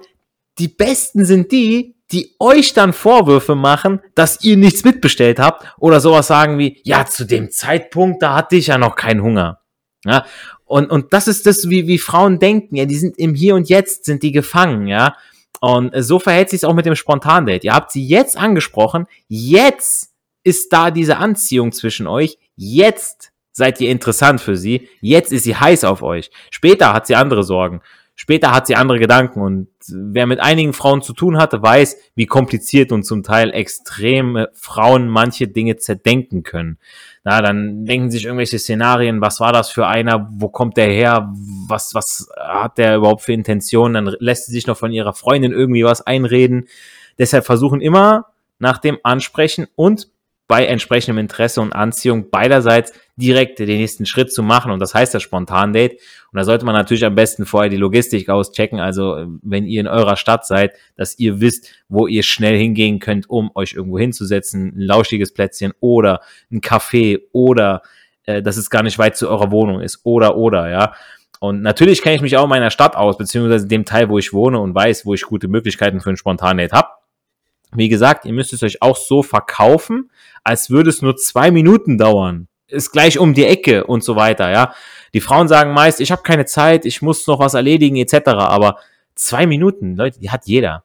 die 0.59 0.69
besten 0.69 1.25
sind 1.25 1.51
die, 1.51 1.96
die 2.13 2.37
euch 2.39 2.73
dann 2.73 2.93
Vorwürfe 2.93 3.55
machen, 3.55 4.01
dass 4.15 4.43
ihr 4.45 4.57
nichts 4.57 4.85
mitbestellt 4.85 5.39
habt 5.39 5.67
oder 5.79 6.01
sowas 6.01 6.27
sagen 6.29 6.59
wie, 6.59 6.81
ja, 6.85 7.07
zu 7.07 7.25
dem 7.25 7.51
Zeitpunkt, 7.51 8.23
da 8.23 8.35
hatte 8.35 8.57
ich 8.57 8.69
ja 8.69 8.79
noch 8.79 8.95
keinen 8.95 9.23
Hunger. 9.23 9.61
Ja, 10.05 10.25
und, 10.65 10.91
und 10.91 11.13
das 11.13 11.27
ist 11.29 11.47
das, 11.47 11.69
wie, 11.69 11.87
wie 11.89 11.99
Frauen 11.99 12.39
denken, 12.39 12.77
ja, 12.77 12.85
die 12.85 12.97
sind 12.97 13.19
im 13.19 13.35
Hier 13.35 13.55
und 13.55 13.69
Jetzt, 13.69 14.05
sind 14.05 14.23
die 14.23 14.33
gefangen, 14.33 14.87
ja. 14.87 15.17
Und 15.61 15.93
so 15.97 16.19
verhält 16.19 16.51
sich 16.51 16.59
es 16.59 16.65
auch 16.65 16.75
mit 16.75 16.87
dem 16.87 16.95
Spontandate. 16.95 17.67
Ihr 17.67 17.75
habt 17.75 17.91
sie 17.91 18.07
jetzt 18.07 18.37
angesprochen, 18.37 19.07
jetzt 19.27 20.11
ist 20.45 20.73
da 20.73 20.91
diese 20.91 21.17
Anziehung 21.17 21.73
zwischen 21.73 22.07
euch, 22.07 22.39
jetzt 22.57 23.33
seid 23.53 23.81
ihr 23.81 23.91
interessant 23.91 24.41
für 24.41 24.57
sie, 24.57 24.89
jetzt 25.01 25.33
ist 25.33 25.45
sie 25.45 25.57
heiß 25.57 25.85
auf 25.85 26.03
euch. 26.03 26.31
Später 26.51 26.93
hat 26.93 27.07
sie 27.07 27.17
andere 27.17 27.43
Sorgen. 27.43 27.81
Später 28.19 28.51
hat 28.51 28.67
sie 28.67 28.77
andere 28.77 28.99
Gedanken 28.99 29.43
und 29.43 29.69
wer 29.89 30.27
mit 30.27 30.41
einigen 30.41 30.73
Frauen 30.73 31.03
zu 31.03 31.13
tun 31.13 31.37
hatte, 31.37 31.63
weiß, 31.63 31.99
wie 32.15 32.25
kompliziert 32.25 32.91
und 32.91 33.05
zum 33.05 33.23
Teil 33.23 33.53
extreme 33.53 34.49
Frauen 34.55 35.07
manche 35.07 35.49
Dinge 35.49 35.77
zerdenken 35.77 36.43
können. 36.43 36.79
Na, 37.25 37.43
dann 37.43 37.85
denken 37.85 38.11
sich 38.11 38.25
irgendwelche 38.25 38.59
Szenarien, 38.59 39.21
was 39.21 39.39
war 39.39 39.53
das 39.53 39.71
für 39.71 39.87
einer, 39.87 40.31
wo 40.33 40.49
kommt 40.49 40.79
der 40.79 40.89
her, 40.89 41.31
was, 41.69 41.93
was 41.93 42.31
hat 42.41 42.79
der 42.79 42.97
überhaupt 42.97 43.21
für 43.21 43.35
Intentionen, 43.35 44.07
dann 44.07 44.17
lässt 44.19 44.47
sie 44.47 44.53
sich 44.53 44.67
noch 44.67 44.79
von 44.79 44.93
ihrer 44.93 45.13
Freundin 45.13 45.53
irgendwie 45.53 45.85
was 45.85 46.01
einreden. 46.01 46.69
Deshalb 47.19 47.45
versuchen 47.45 47.83
immer 47.83 48.29
nach 48.59 48.79
dem 48.79 48.99
Ansprechen 49.03 49.67
und 49.77 50.09
bei 50.49 50.65
entsprechendem 50.67 51.19
Interesse 51.19 51.61
und 51.61 51.73
Anziehung 51.73 52.31
beiderseits 52.31 52.93
direkt 53.17 53.59
den 53.59 53.67
nächsten 53.67 54.07
Schritt 54.07 54.33
zu 54.33 54.43
machen. 54.43 54.71
Und 54.71 54.79
das 54.79 54.95
heißt 54.95 55.15
das 55.15 55.23
Spontan-Date. 55.23 56.01
Und 56.33 56.37
da 56.37 56.45
sollte 56.45 56.65
man 56.65 56.75
natürlich 56.75 57.05
am 57.05 57.15
besten 57.15 57.47
vorher 57.47 57.69
die 57.69 57.77
Logistik 57.77 58.29
auschecken. 58.29 58.79
Also 58.79 59.27
wenn 59.43 59.65
ihr 59.65 59.81
in 59.81 59.89
eurer 59.89 60.17
Stadt 60.17 60.47
seid, 60.47 60.75
dass 60.97 61.19
ihr 61.19 61.41
wisst, 61.41 61.71
wo 61.89 62.07
ihr 62.07 62.23
schnell 62.23 62.57
hingehen 62.57 63.01
könnt, 63.01 63.29
um 63.29 63.51
euch 63.55 63.73
irgendwo 63.73 63.99
hinzusetzen. 63.99 64.75
Ein 64.77 64.81
lauschiges 64.81 65.33
Plätzchen 65.35 65.73
oder 65.81 66.21
ein 66.53 66.61
Café 66.61 67.23
oder 67.33 67.83
äh, 68.27 68.43
dass 68.43 68.57
es 68.57 68.71
gar 68.71 68.83
nicht 68.83 68.99
weit 68.99 69.17
zu 69.17 69.29
eurer 69.29 69.51
Wohnung 69.51 69.81
ist. 69.81 70.01
Oder, 70.05 70.37
oder, 70.37 70.71
ja. 70.71 70.95
Und 71.41 71.63
natürlich 71.63 72.03
kenne 72.03 72.17
ich 72.17 72.23
mich 72.23 72.37
auch 72.37 72.45
in 72.45 72.51
meiner 72.51 72.71
Stadt 72.71 72.97
aus, 72.97 73.19
beziehungsweise 73.19 73.67
dem 73.67 73.85
Teil, 73.85 74.09
wo 74.09 74.19
ich 74.19 74.33
wohne 74.33 74.59
und 74.61 74.75
weiß, 74.75 75.07
wo 75.07 75.15
ich 75.15 75.23
gute 75.23 75.49
Möglichkeiten 75.49 76.01
für 76.01 76.11
ein 76.11 76.17
Spontan-Date 76.17 76.73
habe. 76.73 76.89
Wie 77.77 77.89
gesagt, 77.89 78.25
ihr 78.25 78.33
müsst 78.33 78.53
es 78.53 78.63
euch 78.63 78.83
auch 78.83 78.97
so 78.97 79.23
verkaufen, 79.23 80.11
als 80.45 80.71
würde 80.71 80.91
es 80.91 81.03
nur 81.03 81.17
zwei 81.17 81.51
Minuten 81.51 81.99
dauern. 81.99 82.49
Ist 82.69 82.93
gleich 82.93 83.19
um 83.19 83.35
die 83.35 83.45
Ecke 83.45 83.85
und 83.85 84.03
so 84.03 84.17
weiter, 84.17 84.51
ja. 84.51 84.75
Die 85.15 85.21
Frauen 85.21 85.49
sagen 85.49 85.73
meist, 85.73 86.01
ich 86.01 86.11
habe 86.11 86.23
keine 86.23 86.47
Zeit, 86.47 86.85
ich 86.85 87.01
muss 87.03 87.27
noch 87.27 87.39
was 87.39 87.55
erledigen, 87.55 87.97
etc. 87.97 88.29
Aber 88.29 88.79
zwei 89.15 89.47
Minuten, 89.47 89.97
Leute, 89.97 90.19
die 90.21 90.31
hat 90.31 90.47
jeder. 90.47 90.83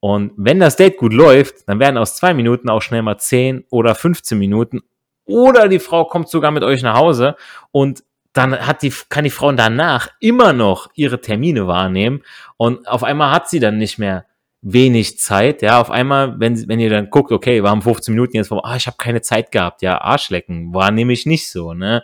Und 0.00 0.32
wenn 0.36 0.60
das 0.60 0.76
Date 0.76 0.96
gut 0.96 1.12
läuft, 1.12 1.68
dann 1.68 1.80
werden 1.80 1.98
aus 1.98 2.16
zwei 2.16 2.32
Minuten 2.32 2.68
auch 2.68 2.82
schnell 2.82 3.02
mal 3.02 3.18
zehn 3.18 3.64
oder 3.70 3.94
15 3.94 4.38
Minuten. 4.38 4.80
Oder 5.24 5.68
die 5.68 5.80
Frau 5.80 6.04
kommt 6.04 6.28
sogar 6.28 6.50
mit 6.50 6.62
euch 6.62 6.82
nach 6.82 6.96
Hause 6.96 7.36
und 7.72 8.02
dann 8.32 8.66
hat 8.66 8.82
die, 8.82 8.92
kann 9.08 9.24
die 9.24 9.30
Frau 9.30 9.50
danach 9.52 10.08
immer 10.20 10.52
noch 10.52 10.88
ihre 10.94 11.20
Termine 11.20 11.66
wahrnehmen 11.66 12.22
und 12.56 12.86
auf 12.88 13.02
einmal 13.02 13.32
hat 13.32 13.48
sie 13.48 13.58
dann 13.58 13.78
nicht 13.78 13.98
mehr 13.98 14.26
wenig 14.62 15.18
Zeit, 15.18 15.62
ja, 15.62 15.80
auf 15.80 15.90
einmal, 15.90 16.38
wenn, 16.40 16.68
wenn 16.68 16.80
ihr 16.80 16.90
dann 16.90 17.10
guckt, 17.10 17.32
okay, 17.32 17.62
wir 17.62 17.70
haben 17.70 17.82
15 17.82 18.12
Minuten 18.12 18.36
jetzt, 18.36 18.50
ah, 18.50 18.76
ich 18.76 18.86
habe 18.86 18.96
keine 18.98 19.20
Zeit 19.20 19.52
gehabt, 19.52 19.82
ja, 19.82 20.00
Arschlecken, 20.00 20.74
war 20.74 20.90
nämlich 20.90 21.26
nicht 21.26 21.50
so, 21.50 21.74
ne? 21.74 22.02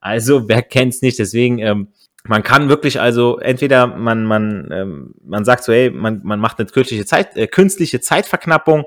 Also, 0.00 0.48
wer 0.48 0.62
kennt's 0.62 1.00
nicht, 1.00 1.18
deswegen, 1.18 1.58
ähm, 1.58 1.88
man 2.24 2.42
kann 2.42 2.68
wirklich 2.68 3.00
also 3.00 3.38
entweder 3.38 3.86
man 3.86 4.24
man 4.24 4.68
ähm, 4.72 5.14
man 5.24 5.44
sagt 5.44 5.64
so 5.64 5.72
hey 5.72 5.90
man 5.90 6.20
man 6.22 6.38
macht 6.38 6.58
eine 6.58 6.68
künstliche 6.68 7.04
Zeit 7.04 7.36
äh, 7.36 7.48
künstliche 7.48 8.00
Zeitverknappung 8.00 8.84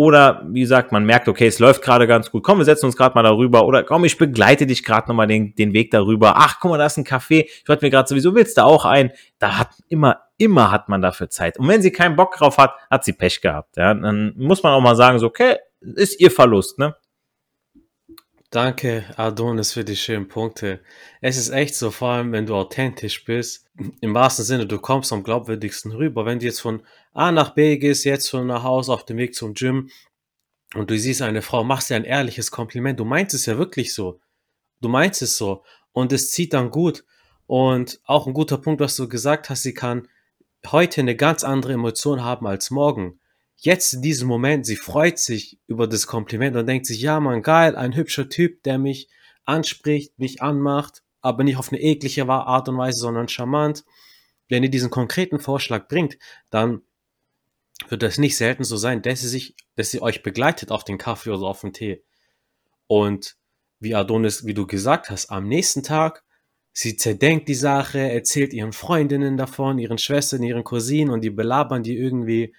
oder 0.00 0.42
wie 0.48 0.60
gesagt, 0.60 0.92
man 0.92 1.04
merkt, 1.04 1.28
okay, 1.28 1.46
es 1.46 1.58
läuft 1.58 1.82
gerade 1.82 2.06
ganz 2.06 2.30
gut. 2.30 2.42
Komm, 2.42 2.56
wir 2.56 2.64
setzen 2.64 2.86
uns 2.86 2.96
gerade 2.96 3.14
mal 3.14 3.22
darüber. 3.22 3.66
Oder 3.66 3.82
komm, 3.82 4.06
ich 4.06 4.16
begleite 4.16 4.66
dich 4.66 4.82
gerade 4.82 5.06
nochmal 5.06 5.26
den, 5.26 5.54
den 5.56 5.74
Weg 5.74 5.90
darüber. 5.90 6.36
Ach, 6.38 6.58
guck 6.58 6.70
mal, 6.70 6.78
da 6.78 6.86
ist 6.86 6.96
ein 6.96 7.04
Café. 7.04 7.44
Ich 7.44 7.68
wollte 7.68 7.84
mir 7.84 7.90
gerade 7.90 8.08
sowieso, 8.08 8.34
willst 8.34 8.56
du 8.56 8.64
auch 8.64 8.86
ein? 8.86 9.12
Da 9.38 9.58
hat 9.58 9.68
immer, 9.88 10.22
immer 10.38 10.70
hat 10.70 10.88
man 10.88 11.02
dafür 11.02 11.28
Zeit. 11.28 11.58
Und 11.58 11.68
wenn 11.68 11.82
sie 11.82 11.92
keinen 11.92 12.16
Bock 12.16 12.34
drauf 12.34 12.56
hat, 12.56 12.72
hat 12.90 13.04
sie 13.04 13.12
Pech 13.12 13.42
gehabt. 13.42 13.76
Ja, 13.76 13.92
dann 13.92 14.32
muss 14.38 14.62
man 14.62 14.72
auch 14.72 14.80
mal 14.80 14.96
sagen, 14.96 15.18
so, 15.18 15.26
okay, 15.26 15.56
ist 15.82 16.18
ihr 16.18 16.30
Verlust, 16.30 16.78
ne? 16.78 16.96
Danke, 18.48 19.04
Adonis, 19.16 19.74
für 19.74 19.84
die 19.84 19.96
schönen 19.96 20.28
Punkte. 20.28 20.80
Es 21.20 21.36
ist 21.36 21.50
echt 21.50 21.74
so, 21.74 21.90
vor 21.90 22.08
allem 22.08 22.32
wenn 22.32 22.46
du 22.46 22.54
authentisch 22.56 23.26
bist, 23.26 23.68
im 24.00 24.14
wahrsten 24.14 24.46
Sinne, 24.46 24.66
du 24.66 24.78
kommst 24.78 25.12
am 25.12 25.22
glaubwürdigsten 25.22 25.92
rüber. 25.92 26.24
Wenn 26.24 26.38
du 26.38 26.46
jetzt 26.46 26.60
von 26.60 26.82
A 27.12 27.32
nach 27.32 27.50
B 27.50 27.76
gehst, 27.78 28.04
jetzt 28.04 28.28
von 28.28 28.46
nach 28.46 28.62
Hause 28.62 28.92
auf 28.92 29.04
dem 29.04 29.16
Weg 29.16 29.34
zum 29.34 29.54
Gym 29.54 29.90
und 30.74 30.90
du 30.90 30.98
siehst 30.98 31.22
eine 31.22 31.42
Frau, 31.42 31.64
machst 31.64 31.90
dir 31.90 31.96
ein 31.96 32.04
ehrliches 32.04 32.50
Kompliment. 32.50 33.00
Du 33.00 33.04
meinst 33.04 33.34
es 33.34 33.46
ja 33.46 33.58
wirklich 33.58 33.92
so. 33.92 34.20
Du 34.80 34.88
meinst 34.88 35.20
es 35.20 35.36
so. 35.36 35.64
Und 35.92 36.12
es 36.12 36.30
zieht 36.30 36.52
dann 36.52 36.70
gut. 36.70 37.04
Und 37.46 38.00
auch 38.04 38.28
ein 38.28 38.34
guter 38.34 38.58
Punkt, 38.58 38.80
was 38.80 38.94
du 38.94 39.08
gesagt 39.08 39.50
hast, 39.50 39.62
sie 39.62 39.74
kann 39.74 40.06
heute 40.66 41.00
eine 41.00 41.16
ganz 41.16 41.42
andere 41.42 41.72
Emotion 41.72 42.22
haben 42.22 42.46
als 42.46 42.70
morgen 42.70 43.20
jetzt 43.60 43.92
in 43.92 44.02
diesem 44.02 44.26
Moment, 44.26 44.66
sie 44.66 44.76
freut 44.76 45.18
sich 45.18 45.58
über 45.66 45.86
das 45.86 46.06
Kompliment 46.06 46.56
und 46.56 46.66
denkt 46.66 46.86
sich, 46.86 47.00
ja 47.00 47.20
man, 47.20 47.42
geil, 47.42 47.76
ein 47.76 47.94
hübscher 47.94 48.28
Typ, 48.28 48.62
der 48.62 48.78
mich 48.78 49.08
anspricht, 49.44 50.18
mich 50.18 50.42
anmacht, 50.42 51.02
aber 51.20 51.44
nicht 51.44 51.56
auf 51.56 51.70
eine 51.70 51.80
eklige 51.80 52.26
Art 52.28 52.68
und 52.68 52.78
Weise, 52.78 52.98
sondern 52.98 53.28
charmant. 53.28 53.84
Wenn 54.48 54.62
ihr 54.62 54.70
diesen 54.70 54.90
konkreten 54.90 55.38
Vorschlag 55.38 55.88
bringt, 55.88 56.18
dann 56.48 56.82
wird 57.90 58.02
es 58.02 58.18
nicht 58.18 58.36
selten 58.36 58.64
so 58.64 58.76
sein, 58.76 59.02
dass 59.02 59.20
sie 59.20 59.28
sich, 59.28 59.56
dass 59.76 59.90
sie 59.90 60.02
euch 60.02 60.22
begleitet 60.22 60.70
auf 60.70 60.84
den 60.84 60.98
Kaffee 60.98 61.30
oder 61.30 61.46
auf 61.46 61.60
den 61.60 61.72
Tee. 61.72 62.02
Und 62.86 63.36
wie 63.80 63.94
Adonis, 63.94 64.44
wie 64.44 64.54
du 64.54 64.66
gesagt 64.66 65.10
hast, 65.10 65.30
am 65.30 65.48
nächsten 65.48 65.82
Tag, 65.82 66.22
sie 66.72 66.96
zerdenkt 66.96 67.48
die 67.48 67.54
Sache, 67.54 67.98
erzählt 67.98 68.52
ihren 68.52 68.72
Freundinnen 68.72 69.36
davon, 69.36 69.78
ihren 69.78 69.98
Schwestern, 69.98 70.42
ihren 70.42 70.64
Cousinen 70.64 71.10
und 71.10 71.22
die 71.22 71.30
belabern 71.30 71.82
die 71.82 71.96
irgendwie 71.96 72.54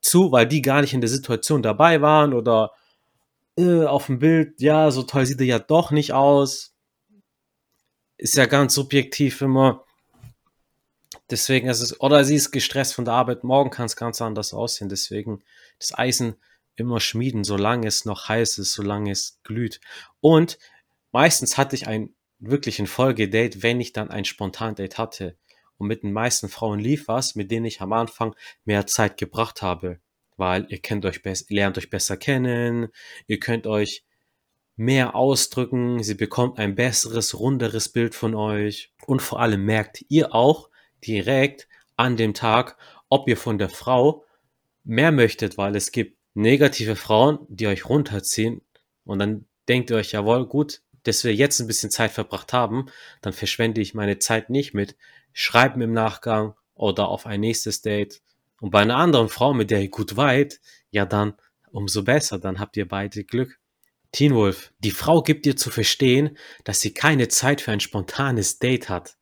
zu, 0.00 0.30
weil 0.32 0.46
die 0.46 0.62
gar 0.62 0.82
nicht 0.82 0.94
in 0.94 1.00
der 1.00 1.10
Situation 1.10 1.62
dabei 1.62 2.00
waren 2.00 2.32
oder 2.34 2.72
äh, 3.56 3.84
auf 3.84 4.06
dem 4.06 4.18
Bild, 4.18 4.60
ja, 4.60 4.90
so 4.90 5.02
toll 5.02 5.26
sieht 5.26 5.40
er 5.40 5.46
ja 5.46 5.58
doch 5.58 5.90
nicht 5.90 6.12
aus. 6.12 6.74
Ist 8.18 8.36
ja 8.36 8.46
ganz 8.46 8.74
subjektiv 8.74 9.40
immer. 9.40 9.85
Deswegen 11.30 11.68
ist 11.68 11.80
es, 11.80 12.00
oder 12.00 12.24
sie 12.24 12.36
ist 12.36 12.52
gestresst 12.52 12.94
von 12.94 13.04
der 13.04 13.14
Arbeit, 13.14 13.42
morgen 13.42 13.70
kann 13.70 13.86
es 13.86 13.96
ganz 13.96 14.22
anders 14.22 14.54
aussehen. 14.54 14.88
Deswegen 14.88 15.42
das 15.78 15.96
Eisen 15.96 16.36
immer 16.76 17.00
schmieden, 17.00 17.42
solange 17.42 17.88
es 17.88 18.04
noch 18.04 18.28
heiß 18.28 18.58
ist, 18.58 18.74
solange 18.74 19.10
es 19.10 19.40
glüht. 19.42 19.80
Und 20.20 20.58
meistens 21.10 21.56
hatte 21.56 21.74
ich 21.74 21.88
ein 21.88 22.14
wirklich 22.38 22.78
ein 22.78 22.86
Folgedate, 22.86 23.62
wenn 23.62 23.80
ich 23.80 23.92
dann 23.92 24.10
ein 24.10 24.24
Spontan-Date 24.24 24.98
hatte. 24.98 25.36
Und 25.78 25.88
mit 25.88 26.02
den 26.02 26.12
meisten 26.12 26.48
Frauen 26.48 26.78
lief 26.78 27.08
was, 27.08 27.34
mit 27.34 27.50
denen 27.50 27.66
ich 27.66 27.80
am 27.80 27.92
Anfang 27.92 28.34
mehr 28.64 28.86
Zeit 28.86 29.16
gebracht 29.16 29.62
habe. 29.62 30.00
Weil 30.36 30.66
ihr 30.68 30.80
kennt 30.80 31.04
euch 31.06 31.22
besser, 31.22 31.46
lernt 31.48 31.78
euch 31.78 31.90
besser 31.90 32.16
kennen, 32.16 32.88
ihr 33.26 33.40
könnt 33.40 33.66
euch 33.66 34.04
mehr 34.76 35.14
ausdrücken, 35.14 36.02
sie 36.02 36.14
bekommt 36.14 36.58
ein 36.58 36.74
besseres, 36.74 37.38
runderes 37.38 37.88
Bild 37.88 38.14
von 38.14 38.34
euch. 38.34 38.92
Und 39.06 39.22
vor 39.22 39.40
allem 39.40 39.64
merkt 39.64 40.04
ihr 40.08 40.34
auch 40.34 40.68
direkt 41.04 41.68
an 41.96 42.16
dem 42.16 42.34
Tag, 42.34 42.76
ob 43.08 43.28
ihr 43.28 43.36
von 43.36 43.58
der 43.58 43.68
Frau 43.68 44.24
mehr 44.84 45.12
möchtet, 45.12 45.58
weil 45.58 45.74
es 45.76 45.92
gibt 45.92 46.16
negative 46.34 46.96
Frauen, 46.96 47.38
die 47.48 47.66
euch 47.66 47.88
runterziehen 47.88 48.62
und 49.04 49.18
dann 49.18 49.46
denkt 49.68 49.90
ihr 49.90 49.96
euch, 49.96 50.12
jawohl, 50.12 50.46
gut, 50.46 50.82
dass 51.04 51.24
wir 51.24 51.34
jetzt 51.34 51.60
ein 51.60 51.66
bisschen 51.66 51.90
Zeit 51.90 52.10
verbracht 52.10 52.52
haben, 52.52 52.86
dann 53.22 53.32
verschwende 53.32 53.80
ich 53.80 53.94
meine 53.94 54.18
Zeit 54.18 54.50
nicht 54.50 54.74
mit 54.74 54.96
Schreiben 55.32 55.80
im 55.80 55.92
Nachgang 55.92 56.54
oder 56.74 57.08
auf 57.08 57.26
ein 57.26 57.40
nächstes 57.40 57.80
Date. 57.80 58.22
Und 58.60 58.70
bei 58.70 58.80
einer 58.80 58.96
anderen 58.96 59.28
Frau, 59.28 59.54
mit 59.54 59.70
der 59.70 59.82
ihr 59.82 59.88
gut 59.88 60.16
weit, 60.16 60.60
ja 60.90 61.06
dann 61.06 61.34
umso 61.70 62.02
besser, 62.02 62.38
dann 62.38 62.58
habt 62.58 62.76
ihr 62.76 62.88
beide 62.88 63.24
Glück. 63.24 63.58
Teen 64.12 64.34
Wolf, 64.34 64.72
die 64.78 64.90
Frau 64.90 65.22
gibt 65.22 65.44
dir 65.44 65.56
zu 65.56 65.70
verstehen, 65.70 66.36
dass 66.64 66.80
sie 66.80 66.94
keine 66.94 67.28
Zeit 67.28 67.60
für 67.60 67.72
ein 67.72 67.80
spontanes 67.80 68.58
Date 68.58 68.88
hat. 68.88 69.16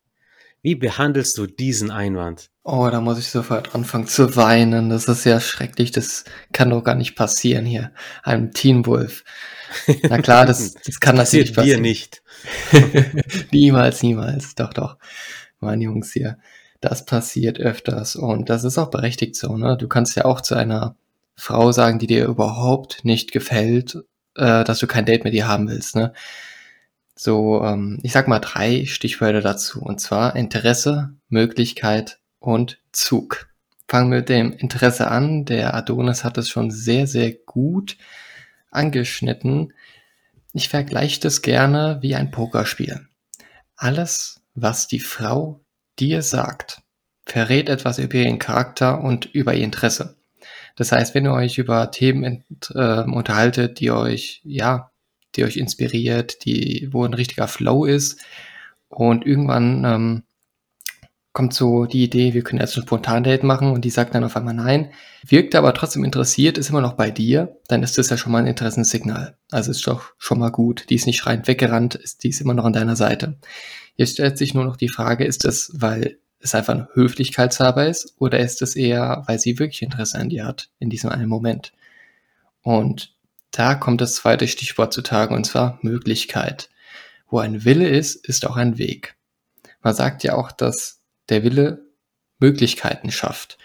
Wie 0.64 0.74
behandelst 0.74 1.36
du 1.36 1.46
diesen 1.46 1.90
Einwand? 1.90 2.48
Oh, 2.62 2.88
da 2.90 3.02
muss 3.02 3.18
ich 3.18 3.28
sofort 3.28 3.74
anfangen 3.74 4.06
zu 4.06 4.34
weinen. 4.34 4.88
Das 4.88 5.08
ist 5.08 5.26
ja 5.26 5.38
schrecklich. 5.38 5.90
Das 5.90 6.24
kann 6.54 6.70
doch 6.70 6.82
gar 6.82 6.94
nicht 6.94 7.16
passieren 7.16 7.66
hier. 7.66 7.92
Einem 8.22 8.50
Teen 8.50 8.86
Wolf. 8.86 9.24
Na 10.08 10.22
klar, 10.22 10.46
das, 10.46 10.72
das 10.86 11.00
kann 11.00 11.16
das 11.16 11.34
natürlich 11.34 11.54
passieren. 11.54 11.82
dir 11.82 11.88
nicht. 11.90 12.22
niemals, 13.52 14.02
niemals. 14.02 14.54
Doch, 14.54 14.72
doch. 14.72 14.96
Meine 15.60 15.84
Jungs 15.84 16.14
hier. 16.14 16.38
Das 16.80 17.04
passiert 17.04 17.60
öfters 17.60 18.16
und 18.16 18.48
das 18.48 18.64
ist 18.64 18.78
auch 18.78 18.88
berechtigt 18.88 19.36
so, 19.36 19.58
ne? 19.58 19.76
Du 19.76 19.86
kannst 19.86 20.16
ja 20.16 20.24
auch 20.24 20.40
zu 20.40 20.54
einer 20.54 20.96
Frau 21.36 21.72
sagen, 21.72 21.98
die 21.98 22.06
dir 22.06 22.24
überhaupt 22.24 23.04
nicht 23.04 23.32
gefällt, 23.32 23.96
äh, 24.34 24.64
dass 24.64 24.78
du 24.78 24.86
kein 24.86 25.04
Date 25.04 25.24
mit 25.24 25.34
ihr 25.34 25.46
haben 25.46 25.68
willst, 25.68 25.94
ne? 25.94 26.14
So, 27.16 27.62
ähm, 27.62 27.98
ich 28.02 28.12
sag 28.12 28.28
mal 28.28 28.40
drei 28.40 28.86
Stichwörter 28.86 29.40
dazu. 29.40 29.80
Und 29.80 30.00
zwar 30.00 30.36
Interesse, 30.36 31.14
Möglichkeit 31.28 32.18
und 32.38 32.80
Zug. 32.92 33.48
Fangen 33.88 34.10
wir 34.10 34.18
mit 34.18 34.28
dem 34.28 34.52
Interesse 34.52 35.08
an. 35.08 35.44
Der 35.44 35.74
Adonis 35.74 36.24
hat 36.24 36.38
es 36.38 36.48
schon 36.48 36.70
sehr, 36.70 37.06
sehr 37.06 37.32
gut 37.32 37.96
angeschnitten. 38.70 39.72
Ich 40.52 40.68
vergleiche 40.68 41.20
das 41.20 41.42
gerne 41.42 41.98
wie 42.00 42.14
ein 42.14 42.30
Pokerspiel. 42.30 43.06
Alles, 43.76 44.40
was 44.54 44.88
die 44.88 45.00
Frau 45.00 45.60
dir 45.98 46.22
sagt, 46.22 46.82
verrät 47.26 47.68
etwas 47.68 47.98
über 47.98 48.14
ihren 48.14 48.38
Charakter 48.38 49.02
und 49.02 49.26
über 49.26 49.54
ihr 49.54 49.64
Interesse. 49.64 50.16
Das 50.76 50.92
heißt, 50.92 51.14
wenn 51.14 51.26
ihr 51.26 51.32
euch 51.32 51.58
über 51.58 51.90
Themen 51.90 52.44
äh, 52.74 53.02
unterhaltet, 53.02 53.80
die 53.80 53.90
euch, 53.90 54.40
ja, 54.44 54.90
die 55.36 55.44
euch 55.44 55.56
inspiriert, 55.56 56.44
die, 56.44 56.88
wo 56.92 57.04
ein 57.04 57.14
richtiger 57.14 57.48
Flow 57.48 57.84
ist 57.84 58.20
und 58.88 59.26
irgendwann 59.26 59.84
ähm, 59.84 60.22
kommt 61.34 61.52
so 61.52 61.84
die 61.84 62.04
Idee, 62.04 62.32
wir 62.32 62.42
können 62.42 62.60
jetzt 62.60 62.76
ein 62.76 62.84
Spontan-Date 62.84 63.42
machen 63.42 63.72
und 63.72 63.84
die 63.84 63.90
sagt 63.90 64.14
dann 64.14 64.22
auf 64.22 64.36
einmal 64.36 64.54
nein, 64.54 64.92
wirkt 65.26 65.56
aber 65.56 65.74
trotzdem 65.74 66.04
interessiert, 66.04 66.58
ist 66.58 66.70
immer 66.70 66.80
noch 66.80 66.92
bei 66.92 67.10
dir, 67.10 67.58
dann 67.66 67.82
ist 67.82 67.98
das 67.98 68.08
ja 68.08 68.16
schon 68.16 68.30
mal 68.30 68.38
ein 68.38 68.46
Interessenssignal. 68.46 69.36
Also 69.50 69.72
ist 69.72 69.86
doch 69.88 70.12
schon 70.16 70.38
mal 70.38 70.52
gut. 70.52 70.86
Die 70.90 70.94
ist 70.94 71.06
nicht 71.06 71.18
schreiend 71.18 71.48
weggerannt, 71.48 71.96
ist, 71.96 72.22
die 72.22 72.28
ist 72.28 72.40
immer 72.40 72.54
noch 72.54 72.64
an 72.64 72.72
deiner 72.72 72.94
Seite. 72.94 73.36
Jetzt 73.96 74.12
stellt 74.12 74.38
sich 74.38 74.54
nur 74.54 74.64
noch 74.64 74.76
die 74.76 74.88
Frage, 74.88 75.24
ist 75.24 75.44
das, 75.44 75.72
weil 75.74 76.18
es 76.38 76.54
einfach 76.54 76.74
ein 76.74 76.88
Höflichkeitshaber 76.92 77.88
ist 77.88 78.14
oder 78.18 78.38
ist 78.38 78.62
es 78.62 78.76
eher, 78.76 79.24
weil 79.26 79.40
sie 79.40 79.58
wirklich 79.58 79.82
Interesse 79.82 80.18
an 80.18 80.28
dir 80.28 80.46
hat 80.46 80.70
in 80.78 80.88
diesem 80.88 81.10
einen 81.10 81.28
Moment? 81.28 81.72
Und 82.62 83.13
da 83.56 83.76
kommt 83.76 84.00
das 84.00 84.16
zweite 84.16 84.48
Stichwort 84.48 84.92
zutage 84.92 85.32
und 85.32 85.44
zwar 85.44 85.78
Möglichkeit. 85.82 86.70
Wo 87.28 87.38
ein 87.38 87.64
Wille 87.64 87.88
ist, 87.88 88.26
ist 88.26 88.46
auch 88.46 88.56
ein 88.56 88.78
Weg. 88.78 89.14
Man 89.80 89.94
sagt 89.94 90.24
ja 90.24 90.34
auch, 90.34 90.50
dass 90.50 91.00
der 91.28 91.44
Wille 91.44 91.86
Möglichkeiten 92.38 93.12
schafft. 93.12 93.58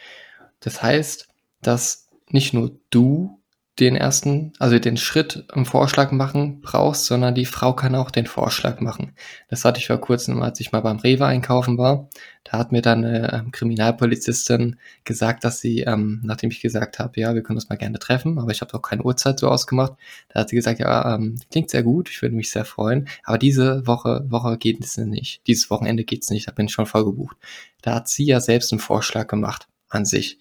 Das 0.59 0.83
heißt, 0.83 1.27
dass 1.61 2.07
nicht 2.27 2.53
nur 2.53 2.77
du 2.91 3.38
den 3.79 3.95
ersten, 3.95 4.51
also 4.59 4.77
den 4.77 4.97
Schritt 4.97 5.45
im 5.55 5.65
Vorschlag 5.65 6.11
machen 6.11 6.61
brauchst, 6.61 7.05
sondern 7.05 7.35
die 7.35 7.45
Frau 7.45 7.73
kann 7.73 7.95
auch 7.95 8.11
den 8.11 8.25
Vorschlag 8.25 8.81
machen. 8.81 9.13
Das 9.47 9.63
hatte 9.63 9.79
ich 9.79 9.87
vor 9.87 9.99
kurzem, 10.01 10.41
als 10.41 10.59
ich 10.59 10.71
mal 10.71 10.81
beim 10.81 10.97
Rewe 10.97 11.25
einkaufen 11.25 11.77
war. 11.77 12.09
Da 12.43 12.57
hat 12.57 12.71
mir 12.71 12.81
dann 12.81 13.05
eine 13.05 13.33
ähm, 13.33 13.51
Kriminalpolizistin 13.51 14.77
gesagt, 15.05 15.43
dass 15.43 15.59
sie, 15.59 15.81
ähm, 15.81 16.19
nachdem 16.23 16.51
ich 16.51 16.61
gesagt 16.61 16.99
habe, 16.99 17.19
ja, 17.19 17.33
wir 17.35 17.43
können 17.43 17.57
uns 17.57 17.69
mal 17.69 17.77
gerne 17.77 17.99
treffen, 17.99 18.37
aber 18.39 18.51
ich 18.51 18.61
habe 18.61 18.73
auch 18.73 18.81
keine 18.81 19.03
Uhrzeit 19.03 19.39
so 19.39 19.47
ausgemacht, 19.47 19.93
da 20.29 20.41
hat 20.41 20.49
sie 20.49 20.55
gesagt, 20.55 20.79
ja, 20.79 21.15
ähm, 21.15 21.39
klingt 21.51 21.69
sehr 21.69 21.83
gut, 21.83 22.09
ich 22.09 22.21
würde 22.21 22.35
mich 22.35 22.51
sehr 22.51 22.65
freuen, 22.65 23.07
aber 23.23 23.37
diese 23.37 23.87
Woche, 23.87 24.25
Woche 24.29 24.57
geht 24.57 24.83
es 24.83 24.97
nicht. 24.97 25.41
Dieses 25.47 25.69
Wochenende 25.69 26.03
geht 26.03 26.23
es 26.23 26.29
nicht, 26.29 26.47
da 26.47 26.51
bin 26.51 26.65
ich 26.65 26.73
schon 26.73 26.85
voll 26.85 27.05
gebucht. 27.05 27.37
Da 27.81 27.95
hat 27.95 28.09
sie 28.09 28.25
ja 28.25 28.39
selbst 28.39 28.73
einen 28.73 28.79
Vorschlag 28.79 29.27
gemacht 29.27 29.67
an 29.89 30.05
sich. 30.05 30.39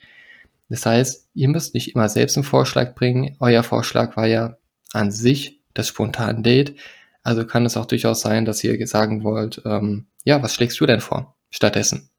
Das 0.69 0.85
heißt, 0.85 1.29
ihr 1.35 1.49
müsst 1.49 1.75
nicht 1.75 1.95
immer 1.95 2.09
selbst 2.09 2.37
einen 2.37 2.45
Vorschlag 2.45 2.95
bringen. 2.95 3.37
Euer 3.41 3.63
Vorschlag 3.63 4.17
war 4.17 4.27
ja 4.27 4.59
an 4.93 5.11
sich 5.11 5.61
das 5.75 5.89
spontane 5.89 6.43
Date. 6.43 6.77
Also 7.23 7.47
kann 7.47 7.67
es 7.67 7.77
auch 7.77 7.87
durchaus 7.87 8.21
sein, 8.21 8.45
dass 8.45 8.63
ihr 8.65 8.87
sagen 8.87 9.25
wollt, 9.25 9.63
ähm, 9.65 10.07
ja, 10.25 10.43
was 10.43 10.55
schlägst 10.55 10.79
du 10.81 10.87
denn 10.87 11.01
vor 11.01 11.37
stattdessen? 11.51 12.11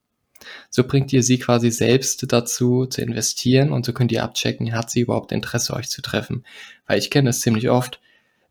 So 0.70 0.84
bringt 0.84 1.12
ihr 1.14 1.22
sie 1.22 1.38
quasi 1.38 1.70
selbst 1.70 2.32
dazu 2.32 2.86
zu 2.86 3.02
investieren 3.02 3.72
und 3.72 3.86
so 3.86 3.94
könnt 3.94 4.12
ihr 4.12 4.24
abchecken, 4.24 4.74
hat 4.74 4.90
sie 4.90 5.02
überhaupt 5.02 5.32
Interesse, 5.32 5.74
euch 5.74 5.90
zu 5.90 6.02
treffen. 6.02 6.46
Weil 6.88 7.00
ich 7.00 7.12
kenne 7.12 7.30
das 7.30 7.42
ziemlich 7.42 7.70
oft. 7.70 8.00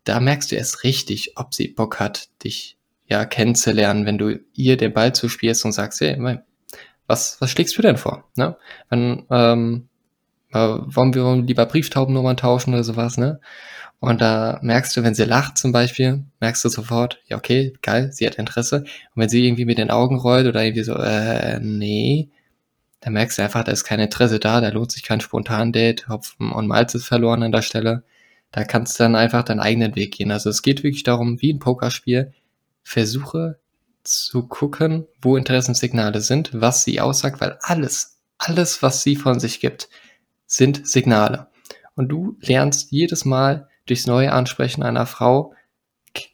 Da 0.03 0.19
merkst 0.19 0.51
du 0.51 0.55
erst 0.55 0.83
richtig, 0.83 1.33
ob 1.37 1.53
sie 1.53 1.67
Bock 1.67 1.99
hat, 1.99 2.29
dich 2.43 2.77
ja 3.07 3.25
kennenzulernen, 3.25 4.05
wenn 4.05 4.17
du 4.17 4.39
ihr 4.53 4.77
den 4.77 4.93
Ball 4.93 5.13
zuspielst 5.13 5.65
und 5.65 5.71
sagst, 5.71 5.99
hey, 6.01 6.39
was, 7.07 7.41
was 7.41 7.49
schlägst 7.49 7.77
du 7.77 7.81
denn 7.81 7.97
vor? 7.97 8.29
Ne? 8.35 8.55
Wenn, 8.89 9.25
ähm, 9.31 9.85
äh, 9.85 9.88
wollen 10.51 11.13
wir 11.13 11.35
lieber 11.43 11.65
Brieftaubennummern 11.65 12.37
tauschen 12.37 12.73
oder 12.73 12.83
sowas, 12.83 13.17
ne? 13.17 13.39
Und 13.99 14.21
da 14.21 14.59
merkst 14.61 14.95
du, 14.95 15.03
wenn 15.03 15.13
sie 15.13 15.25
lacht 15.25 15.57
zum 15.57 15.73
Beispiel, 15.73 16.23
merkst 16.39 16.63
du 16.63 16.69
sofort, 16.69 17.21
ja, 17.27 17.37
okay, 17.37 17.73
geil, 17.81 18.11
sie 18.13 18.25
hat 18.25 18.35
Interesse. 18.35 18.77
Und 18.77 19.21
wenn 19.21 19.29
sie 19.29 19.45
irgendwie 19.45 19.65
mit 19.65 19.77
den 19.77 19.91
Augen 19.91 20.17
rollt 20.17 20.47
oder 20.47 20.63
irgendwie 20.63 20.83
so, 20.83 20.95
äh, 20.95 21.59
nee, 21.59 22.29
dann 23.01 23.13
merkst 23.13 23.37
du 23.37 23.43
einfach, 23.43 23.63
da 23.63 23.71
ist 23.71 23.83
kein 23.83 23.99
Interesse 23.99 24.39
da, 24.39 24.61
da 24.61 24.69
lohnt 24.69 24.91
sich 24.91 25.03
kein 25.03 25.21
Spontan-Date, 25.21 26.07
Hopfen 26.07 26.51
und 26.51 26.67
Malz 26.67 26.95
ist 26.95 27.07
verloren 27.07 27.43
an 27.43 27.51
der 27.51 27.61
Stelle. 27.61 28.03
Da 28.51 28.63
kannst 28.63 28.99
du 28.99 29.03
dann 29.03 29.15
einfach 29.15 29.43
deinen 29.43 29.59
eigenen 29.59 29.95
Weg 29.95 30.13
gehen. 30.13 30.31
Also 30.31 30.49
es 30.49 30.61
geht 30.61 30.83
wirklich 30.83 31.03
darum, 31.03 31.41
wie 31.41 31.53
ein 31.53 31.59
Pokerspiel, 31.59 32.33
versuche 32.83 33.59
zu 34.03 34.47
gucken, 34.47 35.05
wo 35.21 35.37
Interessenssignale 35.37 36.21
sind, 36.21 36.51
was 36.53 36.83
sie 36.83 37.01
aussagt, 37.01 37.41
weil 37.41 37.57
alles, 37.61 38.17
alles, 38.37 38.81
was 38.81 39.03
sie 39.03 39.15
von 39.15 39.39
sich 39.39 39.59
gibt, 39.59 39.89
sind 40.49 40.85
Signale. 40.87 41.47
Und 41.95 42.09
du 42.09 42.37
lernst 42.41 42.91
jedes 42.91 43.23
Mal 43.23 43.69
durchs 43.85 44.07
neue 44.07 44.33
Ansprechen 44.33 44.83
einer 44.83 45.05
Frau, 45.05 45.53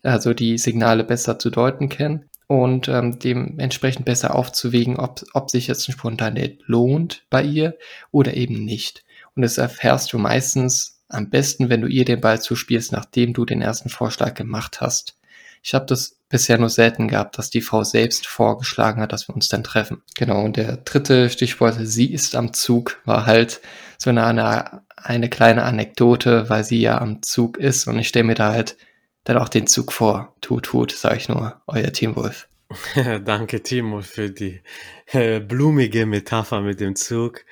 also 0.01 0.34
die 0.34 0.57
Signale 0.57 1.03
besser 1.03 1.38
zu 1.38 1.51
deuten 1.51 1.89
kennen 1.89 2.29
und 2.48 2.88
ähm, 2.88 3.19
dementsprechend 3.19 4.05
besser 4.05 4.36
aufzuwägen, 4.36 4.98
ob, 4.98 5.24
ob 5.34 5.51
sich 5.51 5.67
jetzt 5.67 5.88
ein 5.88 5.93
Spontanität 5.93 6.62
lohnt 6.65 7.25
bei 7.29 7.43
ihr 7.43 7.77
oder 8.12 8.36
eben 8.36 8.63
nicht. 8.63 9.03
Und 9.36 9.41
das 9.41 9.57
erfährst 9.57 10.13
du 10.13 10.17
meistens 10.17 11.03
am 11.10 11.29
besten, 11.29 11.69
wenn 11.69 11.81
du 11.81 11.88
ihr 11.88 12.05
den 12.05 12.22
Ball 12.22 12.41
zuspielst, 12.41 12.91
nachdem 12.91 13.34
du 13.34 13.45
den 13.45 13.62
ersten 13.62 13.89
Vorschlag 13.89 14.34
gemacht 14.34 14.81
hast. 14.81 15.17
Ich 15.65 15.74
habe 15.74 15.88
das 15.88 16.19
bisher 16.29 16.60
nur 16.60 16.69
selten 16.69 17.07
gehabt, 17.07 17.39
dass 17.39 17.50
die 17.50 17.62
Frau 17.62 17.84
selbst 17.84 18.27
vorgeschlagen 18.27 19.01
hat, 19.01 19.12
dass 19.12 19.27
wir 19.27 19.34
uns 19.34 19.48
dann 19.48 19.63
treffen. 19.63 20.03
Genau, 20.15 20.43
und 20.43 20.57
der 20.57 20.77
dritte 20.77 21.27
Stichwort, 21.31 21.77
sie 21.79 22.13
ist 22.13 22.36
am 22.36 22.53
Zug, 22.53 23.01
war 23.05 23.25
halt 23.25 23.62
so 23.98 24.12
eine, 24.12 24.25
eine, 24.25 24.84
eine 24.95 25.27
kleine 25.27 25.63
Anekdote, 25.63 26.51
weil 26.51 26.63
sie 26.63 26.81
ja 26.81 27.01
am 27.01 27.24
Zug 27.24 27.57
ist 27.57 27.88
und 27.88 27.98
ich 27.98 28.07
stelle 28.07 28.25
mir 28.25 28.36
da 28.36 28.51
halt 28.51 28.77
dann 29.24 29.39
auch 29.39 29.50
den 29.50 29.65
Zug 29.65 29.91
vor. 29.91 30.36
Tut, 30.39 30.65
tut, 30.65 30.91
sag 30.91 31.17
ich 31.17 31.29
nur, 31.29 31.60
euer 31.65 31.91
Team 31.91 32.15
Wolf. 32.15 32.48
Danke, 33.25 33.63
Timo, 33.63 34.01
für 34.01 34.29
die 34.29 34.62
äh, 35.07 35.39
blumige 35.39 36.05
Metapher 36.05 36.62
mit 36.62 36.79
dem 36.79 36.95
Zug. 36.95 37.43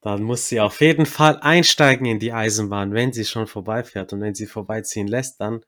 Dann 0.00 0.22
muss 0.22 0.46
sie 0.48 0.60
auf 0.60 0.80
jeden 0.80 1.06
Fall 1.06 1.40
einsteigen 1.40 2.06
in 2.06 2.20
die 2.20 2.32
Eisenbahn, 2.32 2.92
wenn 2.92 3.12
sie 3.12 3.24
schon 3.24 3.48
vorbeifährt. 3.48 4.12
Und 4.12 4.20
wenn 4.20 4.36
sie 4.36 4.46
vorbeiziehen 4.46 5.08
lässt, 5.08 5.40
dann 5.40 5.64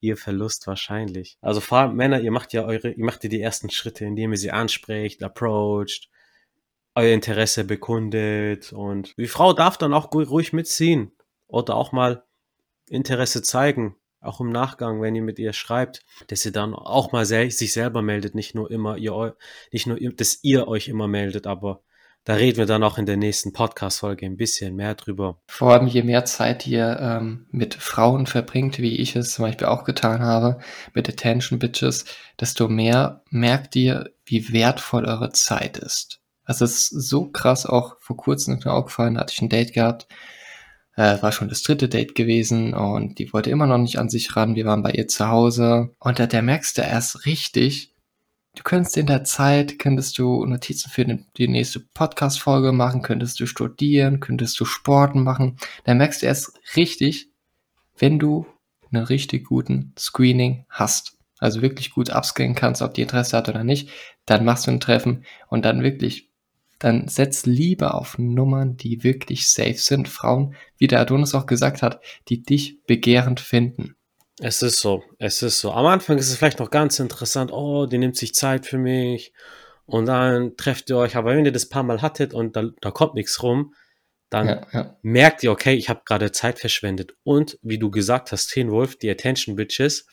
ihr 0.00 0.16
Verlust 0.16 0.66
wahrscheinlich. 0.66 1.38
Also 1.40 1.60
vor 1.60 1.78
allem 1.78 1.96
Männer, 1.96 2.20
ihr 2.20 2.32
macht 2.32 2.52
ja 2.52 2.64
eure, 2.64 2.90
ihr 2.90 3.04
macht 3.04 3.24
ja 3.24 3.30
die 3.30 3.40
ersten 3.40 3.70
Schritte, 3.70 4.04
indem 4.04 4.32
ihr 4.32 4.38
sie 4.38 4.50
anspricht, 4.50 5.22
approacht, 5.22 6.08
euer 6.94 7.14
Interesse 7.14 7.64
bekundet 7.64 8.72
und 8.72 9.16
die 9.16 9.28
Frau 9.28 9.52
darf 9.52 9.78
dann 9.78 9.94
auch 9.94 10.12
ruhig 10.12 10.52
mitziehen 10.52 11.12
oder 11.46 11.76
auch 11.76 11.92
mal 11.92 12.24
Interesse 12.88 13.42
zeigen, 13.42 13.96
auch 14.20 14.40
im 14.40 14.50
Nachgang, 14.50 15.00
wenn 15.00 15.14
ihr 15.14 15.22
mit 15.22 15.38
ihr 15.38 15.52
schreibt, 15.52 16.04
dass 16.26 16.44
ihr 16.44 16.52
dann 16.52 16.74
auch 16.74 17.12
mal 17.12 17.24
sich 17.24 17.72
selber 17.72 18.02
meldet, 18.02 18.34
nicht 18.34 18.54
nur 18.54 18.70
immer 18.70 18.96
ihr, 18.96 19.36
nicht 19.72 19.86
nur, 19.86 19.98
dass 19.98 20.40
ihr 20.42 20.68
euch 20.68 20.88
immer 20.88 21.08
meldet, 21.08 21.46
aber 21.46 21.82
da 22.30 22.36
reden 22.36 22.58
wir 22.58 22.66
dann 22.66 22.84
auch 22.84 22.96
in 22.96 23.06
der 23.06 23.16
nächsten 23.16 23.52
Podcast-Folge 23.52 24.24
ein 24.24 24.36
bisschen 24.36 24.76
mehr 24.76 24.94
drüber. 24.94 25.40
Vor 25.48 25.72
allem, 25.72 25.88
je 25.88 26.04
mehr 26.04 26.24
Zeit 26.24 26.64
ihr 26.64 26.96
ähm, 27.00 27.48
mit 27.50 27.74
Frauen 27.74 28.26
verbringt, 28.26 28.78
wie 28.78 28.98
ich 28.98 29.16
es 29.16 29.32
zum 29.32 29.46
Beispiel 29.46 29.66
auch 29.66 29.82
getan 29.82 30.22
habe, 30.22 30.60
mit 30.94 31.08
Attention 31.08 31.58
Bitches, 31.58 32.04
desto 32.38 32.68
mehr 32.68 33.24
merkt 33.30 33.74
ihr, 33.74 34.12
wie 34.24 34.52
wertvoll 34.52 35.06
eure 35.06 35.32
Zeit 35.32 35.76
ist. 35.76 36.20
Also 36.44 36.66
es 36.66 36.92
ist 36.92 37.08
so 37.08 37.32
krass, 37.32 37.66
auch 37.66 37.96
vor 37.98 38.16
kurzem 38.16 38.58
ist 38.58 38.64
mir 38.64 38.74
aufgefallen, 38.74 39.14
da 39.14 39.22
hatte 39.22 39.32
ich 39.34 39.42
ein 39.42 39.48
Date 39.48 39.72
gehabt, 39.72 40.06
äh, 40.94 41.20
war 41.20 41.32
schon 41.32 41.48
das 41.48 41.64
dritte 41.64 41.88
Date 41.88 42.14
gewesen 42.14 42.74
und 42.74 43.18
die 43.18 43.32
wollte 43.32 43.50
immer 43.50 43.66
noch 43.66 43.78
nicht 43.78 43.98
an 43.98 44.08
sich 44.08 44.36
ran. 44.36 44.54
Wir 44.54 44.66
waren 44.66 44.84
bei 44.84 44.92
ihr 44.92 45.08
zu 45.08 45.26
Hause 45.26 45.90
und 45.98 46.20
da, 46.20 46.28
da 46.28 46.42
merkst 46.42 46.78
du 46.78 46.82
erst 46.82 47.26
richtig, 47.26 47.89
du 48.56 48.62
könntest 48.62 48.96
in 48.96 49.06
der 49.06 49.24
Zeit, 49.24 49.78
könntest 49.78 50.18
du 50.18 50.44
Notizen 50.44 50.90
für 50.90 51.04
die 51.04 51.48
nächste 51.48 51.80
Podcast-Folge 51.80 52.72
machen, 52.72 53.02
könntest 53.02 53.40
du 53.40 53.46
studieren, 53.46 54.20
könntest 54.20 54.58
du 54.60 54.64
Sporten 54.64 55.22
machen. 55.22 55.56
Da 55.84 55.94
merkst 55.94 56.22
du 56.22 56.26
erst 56.26 56.52
richtig, 56.76 57.30
wenn 57.98 58.18
du 58.18 58.46
einen 58.92 59.04
richtig 59.04 59.46
guten 59.46 59.94
Screening 59.98 60.64
hast. 60.68 61.16
Also 61.38 61.62
wirklich 61.62 61.90
gut 61.90 62.10
abscannen 62.10 62.54
kannst, 62.54 62.82
ob 62.82 62.92
die 62.94 63.02
Interesse 63.02 63.36
hat 63.36 63.48
oder 63.48 63.64
nicht, 63.64 63.88
dann 64.26 64.44
machst 64.44 64.66
du 64.66 64.70
ein 64.70 64.80
Treffen 64.80 65.24
und 65.48 65.64
dann 65.64 65.82
wirklich 65.82 66.30
dann 66.80 67.08
setz 67.08 67.44
lieber 67.44 67.94
auf 67.94 68.18
Nummern, 68.18 68.76
die 68.76 69.04
wirklich 69.04 69.48
safe 69.48 69.74
sind. 69.74 70.08
Frauen, 70.08 70.54
wie 70.78 70.86
der 70.86 71.00
Adonis 71.00 71.34
auch 71.34 71.46
gesagt 71.46 71.82
hat, 71.82 72.02
die 72.28 72.42
dich 72.42 72.82
begehrend 72.86 73.38
finden. 73.38 73.96
Es 74.42 74.62
ist 74.62 74.80
so, 74.80 75.04
es 75.18 75.42
ist 75.42 75.60
so. 75.60 75.72
Am 75.72 75.86
Anfang 75.86 76.18
ist 76.18 76.30
es 76.30 76.36
vielleicht 76.36 76.60
noch 76.60 76.70
ganz 76.70 76.98
interessant, 76.98 77.52
oh, 77.52 77.86
die 77.86 77.98
nimmt 77.98 78.16
sich 78.16 78.34
Zeit 78.34 78.66
für 78.66 78.78
mich 78.78 79.32
und 79.84 80.06
dann 80.06 80.56
trefft 80.56 80.88
ihr 80.88 80.96
euch, 80.96 81.16
aber 81.16 81.36
wenn 81.36 81.44
ihr 81.44 81.52
das 81.52 81.68
paar 81.68 81.82
Mal 81.82 82.00
hattet 82.00 82.32
und 82.32 82.56
da, 82.56 82.64
da 82.80 82.90
kommt 82.90 83.14
nichts 83.14 83.42
rum, 83.42 83.74
dann 84.30 84.46
ja, 84.46 84.66
ja. 84.72 84.96
merkt 85.02 85.42
ihr, 85.42 85.50
okay, 85.50 85.74
ich 85.74 85.88
habe 85.88 86.02
gerade 86.04 86.32
Zeit 86.32 86.58
verschwendet. 86.58 87.14
Und 87.24 87.58
wie 87.62 87.78
du 87.78 87.90
gesagt 87.90 88.32
hast, 88.32 88.48
Teen 88.48 88.70
Wolf, 88.70 88.96
die 88.96 89.10
Attention 89.10 89.56
Bitches, 89.56 90.06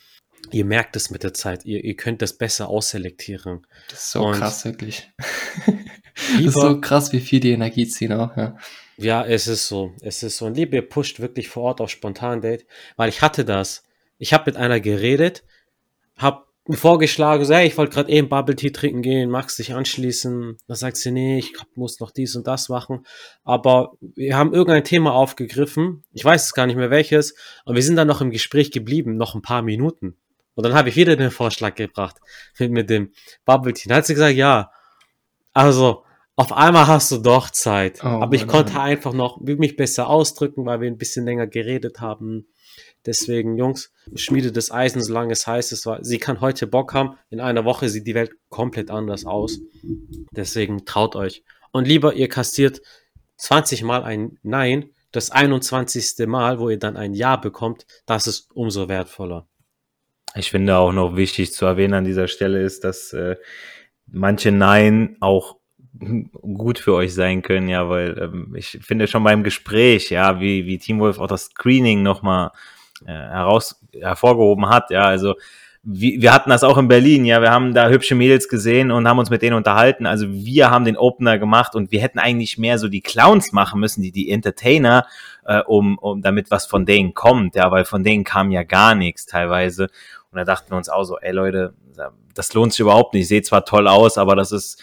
ihr 0.51 0.65
merkt 0.65 0.95
es 0.95 1.09
mit 1.09 1.23
der 1.23 1.33
Zeit, 1.33 1.63
ihr, 1.65 1.83
ihr 1.83 1.95
könnt 1.95 2.21
das 2.21 2.37
besser 2.37 2.67
ausselektieren. 2.67 3.65
Das 3.89 3.99
ist 3.99 4.11
so 4.11 4.25
und 4.25 4.35
krass, 4.35 4.65
wirklich. 4.65 5.09
das 5.67 6.39
ist 6.41 6.53
so 6.53 6.81
krass, 6.81 7.13
wie 7.13 7.21
viel 7.21 7.39
die 7.39 7.51
Energie 7.51 7.87
ziehen 7.87 8.11
auch, 8.11 8.35
ja. 8.35 8.57
Ja, 8.97 9.23
es 9.23 9.47
ist 9.47 9.67
so. 9.67 9.93
Es 10.01 10.23
ist 10.23 10.37
so. 10.37 10.47
Und 10.47 10.57
Liebe 10.57 10.81
pusht 10.81 11.19
wirklich 11.19 11.49
vor 11.49 11.63
Ort 11.63 11.81
auf 11.81 11.91
Spontan-Date, 11.91 12.65
weil 12.95 13.09
ich 13.09 13.21
hatte 13.21 13.45
das. 13.45 13.83
Ich 14.17 14.33
habe 14.33 14.43
mit 14.47 14.57
einer 14.57 14.79
geredet, 14.79 15.43
habe 16.17 16.47
vorgeschlagen, 16.69 17.45
so, 17.45 17.53
hey, 17.53 17.67
ich 17.67 17.77
wollte 17.77 17.93
gerade 17.93 18.11
eben 18.11 18.29
Bubble 18.29 18.55
Tea 18.55 18.71
trinken 18.71 19.01
gehen, 19.01 19.29
magst 19.29 19.57
dich 19.59 19.73
anschließen? 19.73 20.57
Da 20.67 20.75
sagt 20.75 20.97
sie, 20.97 21.11
nee, 21.11 21.37
ich 21.37 21.53
muss 21.75 21.99
noch 21.99 22.11
dies 22.11 22.35
und 22.35 22.47
das 22.47 22.69
machen. 22.69 23.05
Aber 23.43 23.93
wir 24.01 24.35
haben 24.35 24.53
irgendein 24.53 24.83
Thema 24.83 25.13
aufgegriffen, 25.13 26.03
ich 26.11 26.25
weiß 26.25 26.45
es 26.45 26.53
gar 26.53 26.65
nicht 26.67 26.75
mehr 26.75 26.89
welches, 26.89 27.35
und 27.65 27.75
wir 27.75 27.83
sind 27.83 27.95
dann 27.95 28.07
noch 28.07 28.21
im 28.21 28.31
Gespräch 28.31 28.71
geblieben, 28.71 29.15
noch 29.15 29.35
ein 29.35 29.41
paar 29.41 29.61
Minuten. 29.61 30.17
Und 30.55 30.63
dann 30.65 30.73
habe 30.73 30.89
ich 30.89 30.95
wieder 30.95 31.15
den 31.15 31.31
Vorschlag 31.31 31.75
gebracht 31.75 32.17
mit, 32.57 32.71
mit 32.71 32.89
dem 32.89 33.11
Bubble 33.45 33.73
Tea. 33.73 33.87
Dann 33.87 33.99
hat 33.99 34.07
sie 34.07 34.15
gesagt, 34.15 34.35
ja, 34.35 34.71
also 35.53 36.03
auf 36.35 36.51
einmal 36.51 36.87
hast 36.87 37.11
du 37.11 37.17
doch 37.17 37.49
Zeit. 37.49 37.99
Oh, 38.03 38.07
Aber 38.07 38.35
ich 38.35 38.47
konnte 38.47 38.79
einfach 38.79 39.13
noch 39.13 39.39
mich 39.39 39.75
besser 39.75 40.07
ausdrücken, 40.07 40.65
weil 40.65 40.81
wir 40.81 40.87
ein 40.87 40.97
bisschen 40.97 41.25
länger 41.25 41.47
geredet 41.47 41.99
haben. 41.99 42.47
Deswegen, 43.07 43.57
Jungs, 43.57 43.93
schmiede 44.15 44.51
das 44.51 44.69
Eisen, 44.69 45.01
solange 45.01 45.31
es 45.31 45.47
heiß 45.47 45.71
ist. 45.71 45.89
Sie 46.01 46.17
kann 46.17 46.41
heute 46.41 46.67
Bock 46.67 46.93
haben. 46.93 47.17
In 47.29 47.39
einer 47.39 47.63
Woche 47.63 47.87
sieht 47.87 48.05
die 48.05 48.13
Welt 48.13 48.33
komplett 48.49 48.91
anders 48.91 49.25
aus. 49.25 49.59
Deswegen 50.31 50.85
traut 50.85 51.15
euch. 51.15 51.43
Und 51.71 51.87
lieber, 51.87 52.13
ihr 52.13 52.27
kastiert 52.27 52.81
20 53.37 53.83
Mal 53.83 54.03
ein 54.03 54.37
Nein. 54.43 54.89
Das 55.13 55.31
21. 55.31 56.27
Mal, 56.27 56.59
wo 56.59 56.69
ihr 56.69 56.77
dann 56.77 56.97
ein 56.97 57.13
Ja 57.13 57.37
bekommt, 57.37 57.87
das 58.05 58.27
ist 58.27 58.49
umso 58.53 58.89
wertvoller. 58.89 59.47
Ich 60.35 60.51
finde 60.51 60.75
auch 60.75 60.91
noch 60.91 61.15
wichtig 61.15 61.53
zu 61.53 61.65
erwähnen 61.65 61.93
an 61.93 62.03
dieser 62.03 62.27
Stelle 62.27 62.61
ist, 62.61 62.83
dass 62.83 63.13
äh, 63.13 63.37
manche 64.05 64.51
Nein 64.51 65.15
auch 65.21 65.55
gut 66.41 66.77
für 66.77 66.93
euch 66.93 67.13
sein 67.13 67.41
können, 67.41 67.69
ja, 67.69 67.89
weil 67.89 68.17
ähm, 68.21 68.53
ich 68.55 68.79
finde 68.81 69.07
schon 69.07 69.23
beim 69.23 69.43
Gespräch, 69.43 70.09
ja, 70.09 70.41
wie, 70.41 70.65
wie 70.65 70.77
Team 70.77 70.99
Wolf 70.99 71.19
auch 71.19 71.27
das 71.27 71.45
Screening 71.45 72.03
nochmal 72.03 72.51
äh, 73.05 73.11
heraus 73.11 73.81
hervorgehoben 73.93 74.69
hat, 74.69 74.89
ja, 74.91 75.03
also 75.03 75.35
wir 75.89 76.33
hatten 76.33 76.49
das 76.49 76.65
auch 76.65 76.77
in 76.77 76.89
Berlin, 76.89 77.23
ja, 77.23 77.41
wir 77.41 77.51
haben 77.51 77.73
da 77.73 77.87
hübsche 77.87 78.13
Mädels 78.13 78.49
gesehen 78.49 78.91
und 78.91 79.07
haben 79.07 79.19
uns 79.19 79.29
mit 79.29 79.41
denen 79.41 79.55
unterhalten. 79.55 80.05
Also 80.05 80.27
wir 80.29 80.69
haben 80.69 80.83
den 80.83 80.97
Opener 80.97 81.39
gemacht 81.39 81.75
und 81.75 81.93
wir 81.93 82.01
hätten 82.01 82.19
eigentlich 82.19 82.57
mehr 82.57 82.77
so 82.77 82.89
die 82.89 82.99
Clowns 82.99 83.53
machen 83.53 83.79
müssen, 83.79 84.01
die 84.01 84.11
die 84.11 84.29
Entertainer, 84.29 85.07
äh, 85.45 85.61
um, 85.61 85.97
um 85.97 86.21
damit 86.21 86.51
was 86.51 86.65
von 86.65 86.85
denen 86.85 87.13
kommt, 87.13 87.55
ja, 87.55 87.71
weil 87.71 87.85
von 87.85 88.03
denen 88.03 88.25
kam 88.25 88.51
ja 88.51 88.63
gar 88.63 88.95
nichts 88.95 89.27
teilweise. 89.27 89.83
Und 90.29 90.37
da 90.37 90.43
dachten 90.43 90.71
wir 90.71 90.77
uns 90.77 90.89
auch 90.89 91.05
so, 91.05 91.19
ey 91.19 91.31
Leute, 91.31 91.73
das 92.33 92.53
lohnt 92.53 92.73
sich 92.73 92.81
überhaupt 92.81 93.13
nicht. 93.13 93.29
Sieht 93.29 93.45
zwar 93.45 93.63
toll 93.63 93.87
aus, 93.87 94.17
aber 94.17 94.35
das 94.35 94.51
ist, 94.51 94.81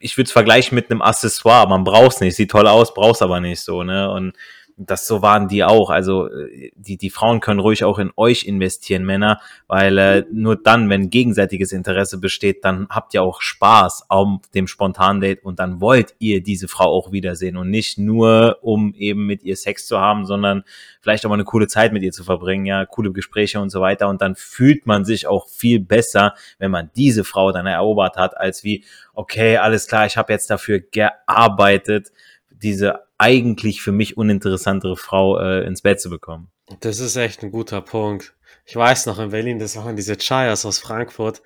ich 0.00 0.18
würde 0.18 0.26
es 0.26 0.32
vergleichen 0.32 0.74
mit 0.74 0.90
einem 0.90 1.00
Accessoire. 1.00 1.66
Man 1.66 1.84
braucht 1.84 2.16
es 2.16 2.20
nicht, 2.20 2.36
sieht 2.36 2.50
toll 2.50 2.66
aus, 2.66 2.92
brauchst 2.92 3.22
aber 3.22 3.40
nicht 3.40 3.60
so, 3.60 3.82
ne? 3.84 4.10
Und 4.10 4.34
das 4.78 5.06
so 5.06 5.22
waren 5.22 5.48
die 5.48 5.64
auch. 5.64 5.90
Also 5.90 6.28
äh, 6.28 6.70
die, 6.76 6.96
die 6.96 7.10
Frauen 7.10 7.40
können 7.40 7.58
ruhig 7.58 7.84
auch 7.84 7.98
in 7.98 8.12
euch 8.16 8.44
investieren, 8.44 9.04
Männer, 9.04 9.40
weil 9.66 9.98
äh, 9.98 10.24
nur 10.32 10.56
dann, 10.56 10.88
wenn 10.88 11.10
gegenseitiges 11.10 11.72
Interesse 11.72 12.18
besteht, 12.18 12.64
dann 12.64 12.86
habt 12.88 13.12
ihr 13.12 13.22
auch 13.22 13.42
Spaß 13.42 14.06
auf 14.08 14.40
dem 14.54 14.68
Spontan-Date 14.68 15.44
und 15.44 15.58
dann 15.58 15.80
wollt 15.80 16.14
ihr 16.20 16.42
diese 16.42 16.68
Frau 16.68 16.84
auch 16.84 17.10
wiedersehen 17.10 17.56
und 17.56 17.70
nicht 17.70 17.98
nur, 17.98 18.58
um 18.62 18.94
eben 18.94 19.26
mit 19.26 19.42
ihr 19.42 19.56
Sex 19.56 19.86
zu 19.86 19.98
haben, 19.98 20.24
sondern 20.24 20.62
vielleicht 21.00 21.26
auch 21.26 21.30
mal 21.30 21.34
eine 21.34 21.44
coole 21.44 21.66
Zeit 21.66 21.92
mit 21.92 22.04
ihr 22.04 22.12
zu 22.12 22.22
verbringen, 22.22 22.64
ja, 22.64 22.86
coole 22.86 23.12
Gespräche 23.12 23.60
und 23.60 23.70
so 23.70 23.80
weiter. 23.80 24.08
Und 24.08 24.22
dann 24.22 24.36
fühlt 24.36 24.86
man 24.86 25.04
sich 25.04 25.26
auch 25.26 25.48
viel 25.48 25.80
besser, 25.80 26.34
wenn 26.58 26.70
man 26.70 26.90
diese 26.94 27.24
Frau 27.24 27.50
dann 27.50 27.66
erobert 27.66 28.16
hat, 28.16 28.36
als 28.36 28.62
wie, 28.62 28.84
okay, 29.14 29.56
alles 29.56 29.88
klar, 29.88 30.06
ich 30.06 30.16
habe 30.16 30.32
jetzt 30.32 30.50
dafür 30.50 30.78
gearbeitet, 30.78 32.12
diese 32.50 33.07
eigentlich 33.18 33.82
für 33.82 33.92
mich 33.92 34.16
uninteressantere 34.16 34.96
Frau 34.96 35.38
äh, 35.38 35.66
ins 35.66 35.82
Bett 35.82 36.00
zu 36.00 36.08
bekommen. 36.08 36.50
Das 36.80 37.00
ist 37.00 37.16
echt 37.16 37.42
ein 37.42 37.50
guter 37.50 37.80
Punkt. 37.80 38.34
Ich 38.64 38.76
weiß 38.76 39.06
noch 39.06 39.18
in 39.18 39.30
Berlin, 39.30 39.58
das 39.58 39.76
waren 39.76 39.96
diese 39.96 40.16
Chayas 40.16 40.66
aus 40.66 40.78
Frankfurt. 40.78 41.42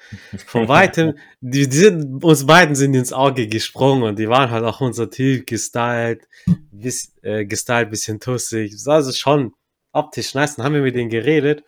Von 0.47 0.69
weitem, 0.69 1.15
die, 1.41 1.69
die 1.69 1.77
sind, 1.77 2.23
uns 2.23 2.47
beiden 2.47 2.75
sind 2.75 2.95
ins 2.95 3.13
Auge 3.13 3.47
gesprungen 3.47 4.03
und 4.03 4.19
die 4.19 4.29
waren 4.29 4.51
halt 4.51 4.65
auch 4.65 4.81
unser 4.81 5.09
Typ 5.09 5.47
gestylt, 5.47 6.29
bis, 6.71 7.13
äh, 7.23 7.45
gestylt, 7.47 7.91
bisschen 7.91 8.21
tussig. 8.21 8.75
Also 8.87 9.13
schon 9.13 9.55
optisch 9.93 10.35
nice. 10.35 10.57
Dann 10.57 10.67
haben 10.67 10.75
wir 10.75 10.83
mit 10.83 10.97
denen 10.97 11.11
geredet 11.11 11.65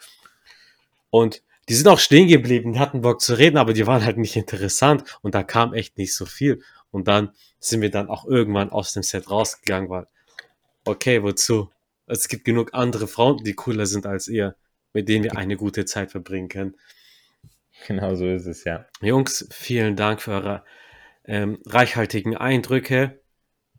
und 1.11 1.43
die 1.69 1.75
sind 1.75 1.88
auch 1.88 1.99
stehen 1.99 2.29
geblieben, 2.29 2.75
die 2.75 2.79
hatten 2.79 3.01
Bock 3.01 3.21
zu 3.21 3.38
reden, 3.38 3.57
aber 3.57 3.73
die 3.73 3.87
waren 3.87 4.05
halt 4.05 4.19
nicht 4.19 4.37
interessant 4.37 5.05
und 5.23 5.35
da 5.35 5.43
kam 5.43 5.73
echt 5.73 5.97
nicht 5.97 6.14
so 6.14 6.27
viel. 6.27 6.62
Und 6.95 7.09
dann 7.09 7.33
sind 7.59 7.81
wir 7.81 7.91
dann 7.91 8.09
auch 8.09 8.25
irgendwann 8.25 8.71
aus 8.71 8.93
dem 8.93 9.03
Set 9.03 9.29
rausgegangen, 9.29 9.91
weil, 9.91 10.07
okay, 10.85 11.25
wozu? 11.25 11.69
Es 12.07 12.29
gibt 12.29 12.45
genug 12.45 12.73
andere 12.73 13.09
Frauen, 13.09 13.43
die 13.43 13.55
cooler 13.55 13.87
sind 13.87 14.07
als 14.07 14.29
ihr, 14.29 14.55
mit 14.93 15.09
denen 15.09 15.25
wir 15.25 15.37
eine 15.37 15.57
gute 15.57 15.87
Zeit 15.87 16.13
verbringen 16.13 16.49
können. 16.49 16.77
Genau 17.89 18.15
so 18.15 18.27
ist 18.27 18.47
es, 18.47 18.63
ja. 18.63 18.87
Jungs, 19.01 19.49
vielen 19.51 19.97
Dank 19.97 20.23
für 20.23 20.31
eure 20.31 20.65
ähm, 21.25 21.59
reichhaltigen 21.67 22.37
Eindrücke. 22.37 23.21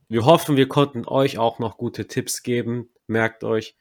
Wir 0.09 0.25
hoffen, 0.25 0.57
wir 0.57 0.67
konnten 0.67 1.07
euch 1.07 1.37
auch 1.37 1.57
noch 1.57 1.77
gute 1.77 2.07
Tipps 2.07 2.43
geben. 2.43 2.89
Merkt 3.07 3.45
euch, 3.45 3.77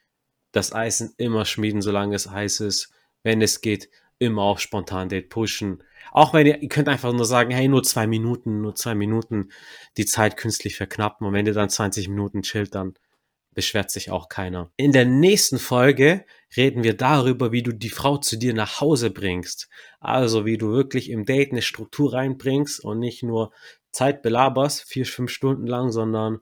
das 0.53 0.73
Eisen 0.73 1.13
immer 1.17 1.45
schmieden, 1.45 1.83
solange 1.83 2.15
es 2.15 2.31
heiß 2.31 2.61
ist. 2.61 2.93
Wenn 3.25 3.43
es 3.43 3.61
geht, 3.63 3.91
immer 4.25 4.43
auf 4.43 4.61
spontan 4.61 5.09
Date 5.09 5.29
pushen. 5.29 5.83
Auch 6.13 6.35
wenn 6.35 6.47
ihr, 6.47 6.63
ihr 6.63 6.69
könnt 6.69 6.89
einfach 6.89 7.13
nur 7.13 7.25
sagen, 7.25 7.51
hey, 7.51 7.69
nur 7.69 7.83
zwei 7.83 8.07
Minuten, 8.07 8.61
nur 8.61 8.75
zwei 8.75 8.95
Minuten 8.95 9.51
die 9.97 10.07
Zeit 10.07 10.37
künstlich 10.37 10.77
verknappen. 10.77 11.27
Und 11.27 11.33
wenn 11.33 11.47
ihr 11.47 11.55
dann 11.55 11.71
20 11.71 12.09
Minuten 12.09 12.43
chillt, 12.43 12.75
dann 12.75 12.95
beschwert 13.55 13.91
sich 13.91 14.11
auch 14.11 14.29
keiner. 14.29 14.71
In 14.77 14.93
der 14.93 15.05
nächsten 15.05 15.59
Folge 15.59 16.25
reden 16.57 16.83
wir 16.83 16.97
darüber, 16.97 17.53
wie 17.53 17.63
du 17.63 17.73
die 17.73 17.89
Frau 17.89 18.19
zu 18.19 18.37
dir 18.37 18.53
nach 18.53 18.81
Hause 18.81 19.11
bringst. 19.11 19.69
Also 20.01 20.45
wie 20.45 20.59
du 20.59 20.73
wirklich 20.73 21.11
im 21.11 21.25
Date 21.25 21.53
eine 21.53 21.63
Struktur 21.63 22.13
reinbringst 22.13 22.85
und 22.85 22.99
nicht 22.99 23.23
nur 23.23 23.53
Zeit 23.93 24.23
belaberst, 24.23 24.83
vier, 24.83 25.07
fünf 25.07 25.31
Stunden 25.31 25.67
lang, 25.67 25.93
sondern 25.93 26.41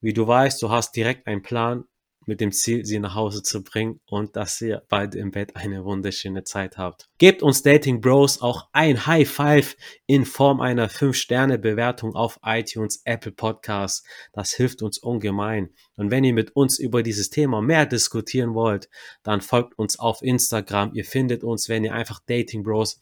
wie 0.00 0.12
du 0.12 0.26
weißt, 0.26 0.62
du 0.62 0.70
hast 0.70 0.96
direkt 0.96 1.26
einen 1.26 1.42
Plan, 1.42 1.84
mit 2.26 2.40
dem 2.40 2.52
Ziel, 2.52 2.84
sie 2.84 2.98
nach 2.98 3.14
Hause 3.14 3.42
zu 3.42 3.62
bringen 3.62 4.00
und 4.06 4.36
dass 4.36 4.60
ihr 4.60 4.82
beide 4.88 5.18
im 5.18 5.30
Bett 5.30 5.56
eine 5.56 5.84
wunderschöne 5.84 6.44
Zeit 6.44 6.76
habt. 6.78 7.08
Gebt 7.18 7.42
uns 7.42 7.62
Dating 7.62 8.00
Bros 8.00 8.40
auch 8.40 8.68
ein 8.72 9.06
High 9.06 9.28
Five 9.28 9.76
in 10.06 10.24
Form 10.24 10.60
einer 10.60 10.88
5-Sterne-Bewertung 10.88 12.14
auf 12.14 12.38
iTunes, 12.44 13.02
Apple 13.04 13.32
Podcasts. 13.32 14.04
Das 14.32 14.52
hilft 14.52 14.82
uns 14.82 14.98
ungemein. 14.98 15.70
Und 15.96 16.10
wenn 16.10 16.24
ihr 16.24 16.34
mit 16.34 16.54
uns 16.56 16.78
über 16.78 17.02
dieses 17.02 17.30
Thema 17.30 17.60
mehr 17.60 17.86
diskutieren 17.86 18.54
wollt, 18.54 18.88
dann 19.22 19.40
folgt 19.40 19.78
uns 19.78 19.98
auf 19.98 20.22
Instagram. 20.22 20.92
Ihr 20.94 21.04
findet 21.04 21.44
uns, 21.44 21.68
wenn 21.68 21.84
ihr 21.84 21.94
einfach 21.94 22.20
Dating 22.26 22.62
Bros 22.62 23.00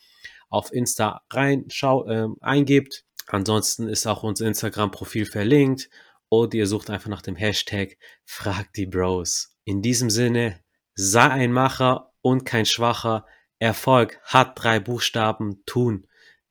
auf 0.49 0.73
Insta 0.73 1.23
reinschaut, 1.31 2.09
äh, 2.09 2.27
eingebt. 2.41 3.05
Ansonsten 3.29 3.89
ist 3.89 4.07
auch 4.07 4.25
unser 4.25 4.47
Instagram-Profil 4.47 5.27
verlinkt 5.27 5.89
oder 6.31 6.55
ihr 6.55 6.67
sucht 6.67 6.89
einfach 6.89 7.11
nach 7.11 7.23
dem 7.23 7.37
Hashtag 7.37 7.99
Frag 8.25 8.73
die 8.73 8.87
Bros. 8.87 9.57
In 9.65 9.83
diesem 9.83 10.09
Sinne, 10.09 10.61
sei 10.95 11.29
ein 11.29 11.53
Macher 11.53 12.15
und 12.23 12.45
kein 12.45 12.65
Schwacher. 12.65 13.27
Erfolg 13.59 14.19
hat 14.25 14.53
drei 14.55 14.81
Buchstaben, 14.81 15.63
tun. 15.67 16.07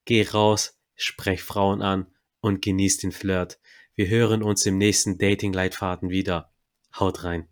Geh 0.06 0.28
raus, 0.28 0.80
sprech 0.96 1.42
Frauen 1.42 1.82
an 1.82 2.14
und 2.40 2.62
genieß 2.62 2.98
den 2.98 3.12
Flirt. 3.12 3.60
Wir 3.96 4.08
hören 4.08 4.44
uns 4.44 4.66
im 4.66 4.78
nächsten 4.78 5.18
Dating-Leitfaden 5.18 6.10
wieder. 6.10 6.54
Haut 6.98 7.24
rein. 7.24 7.49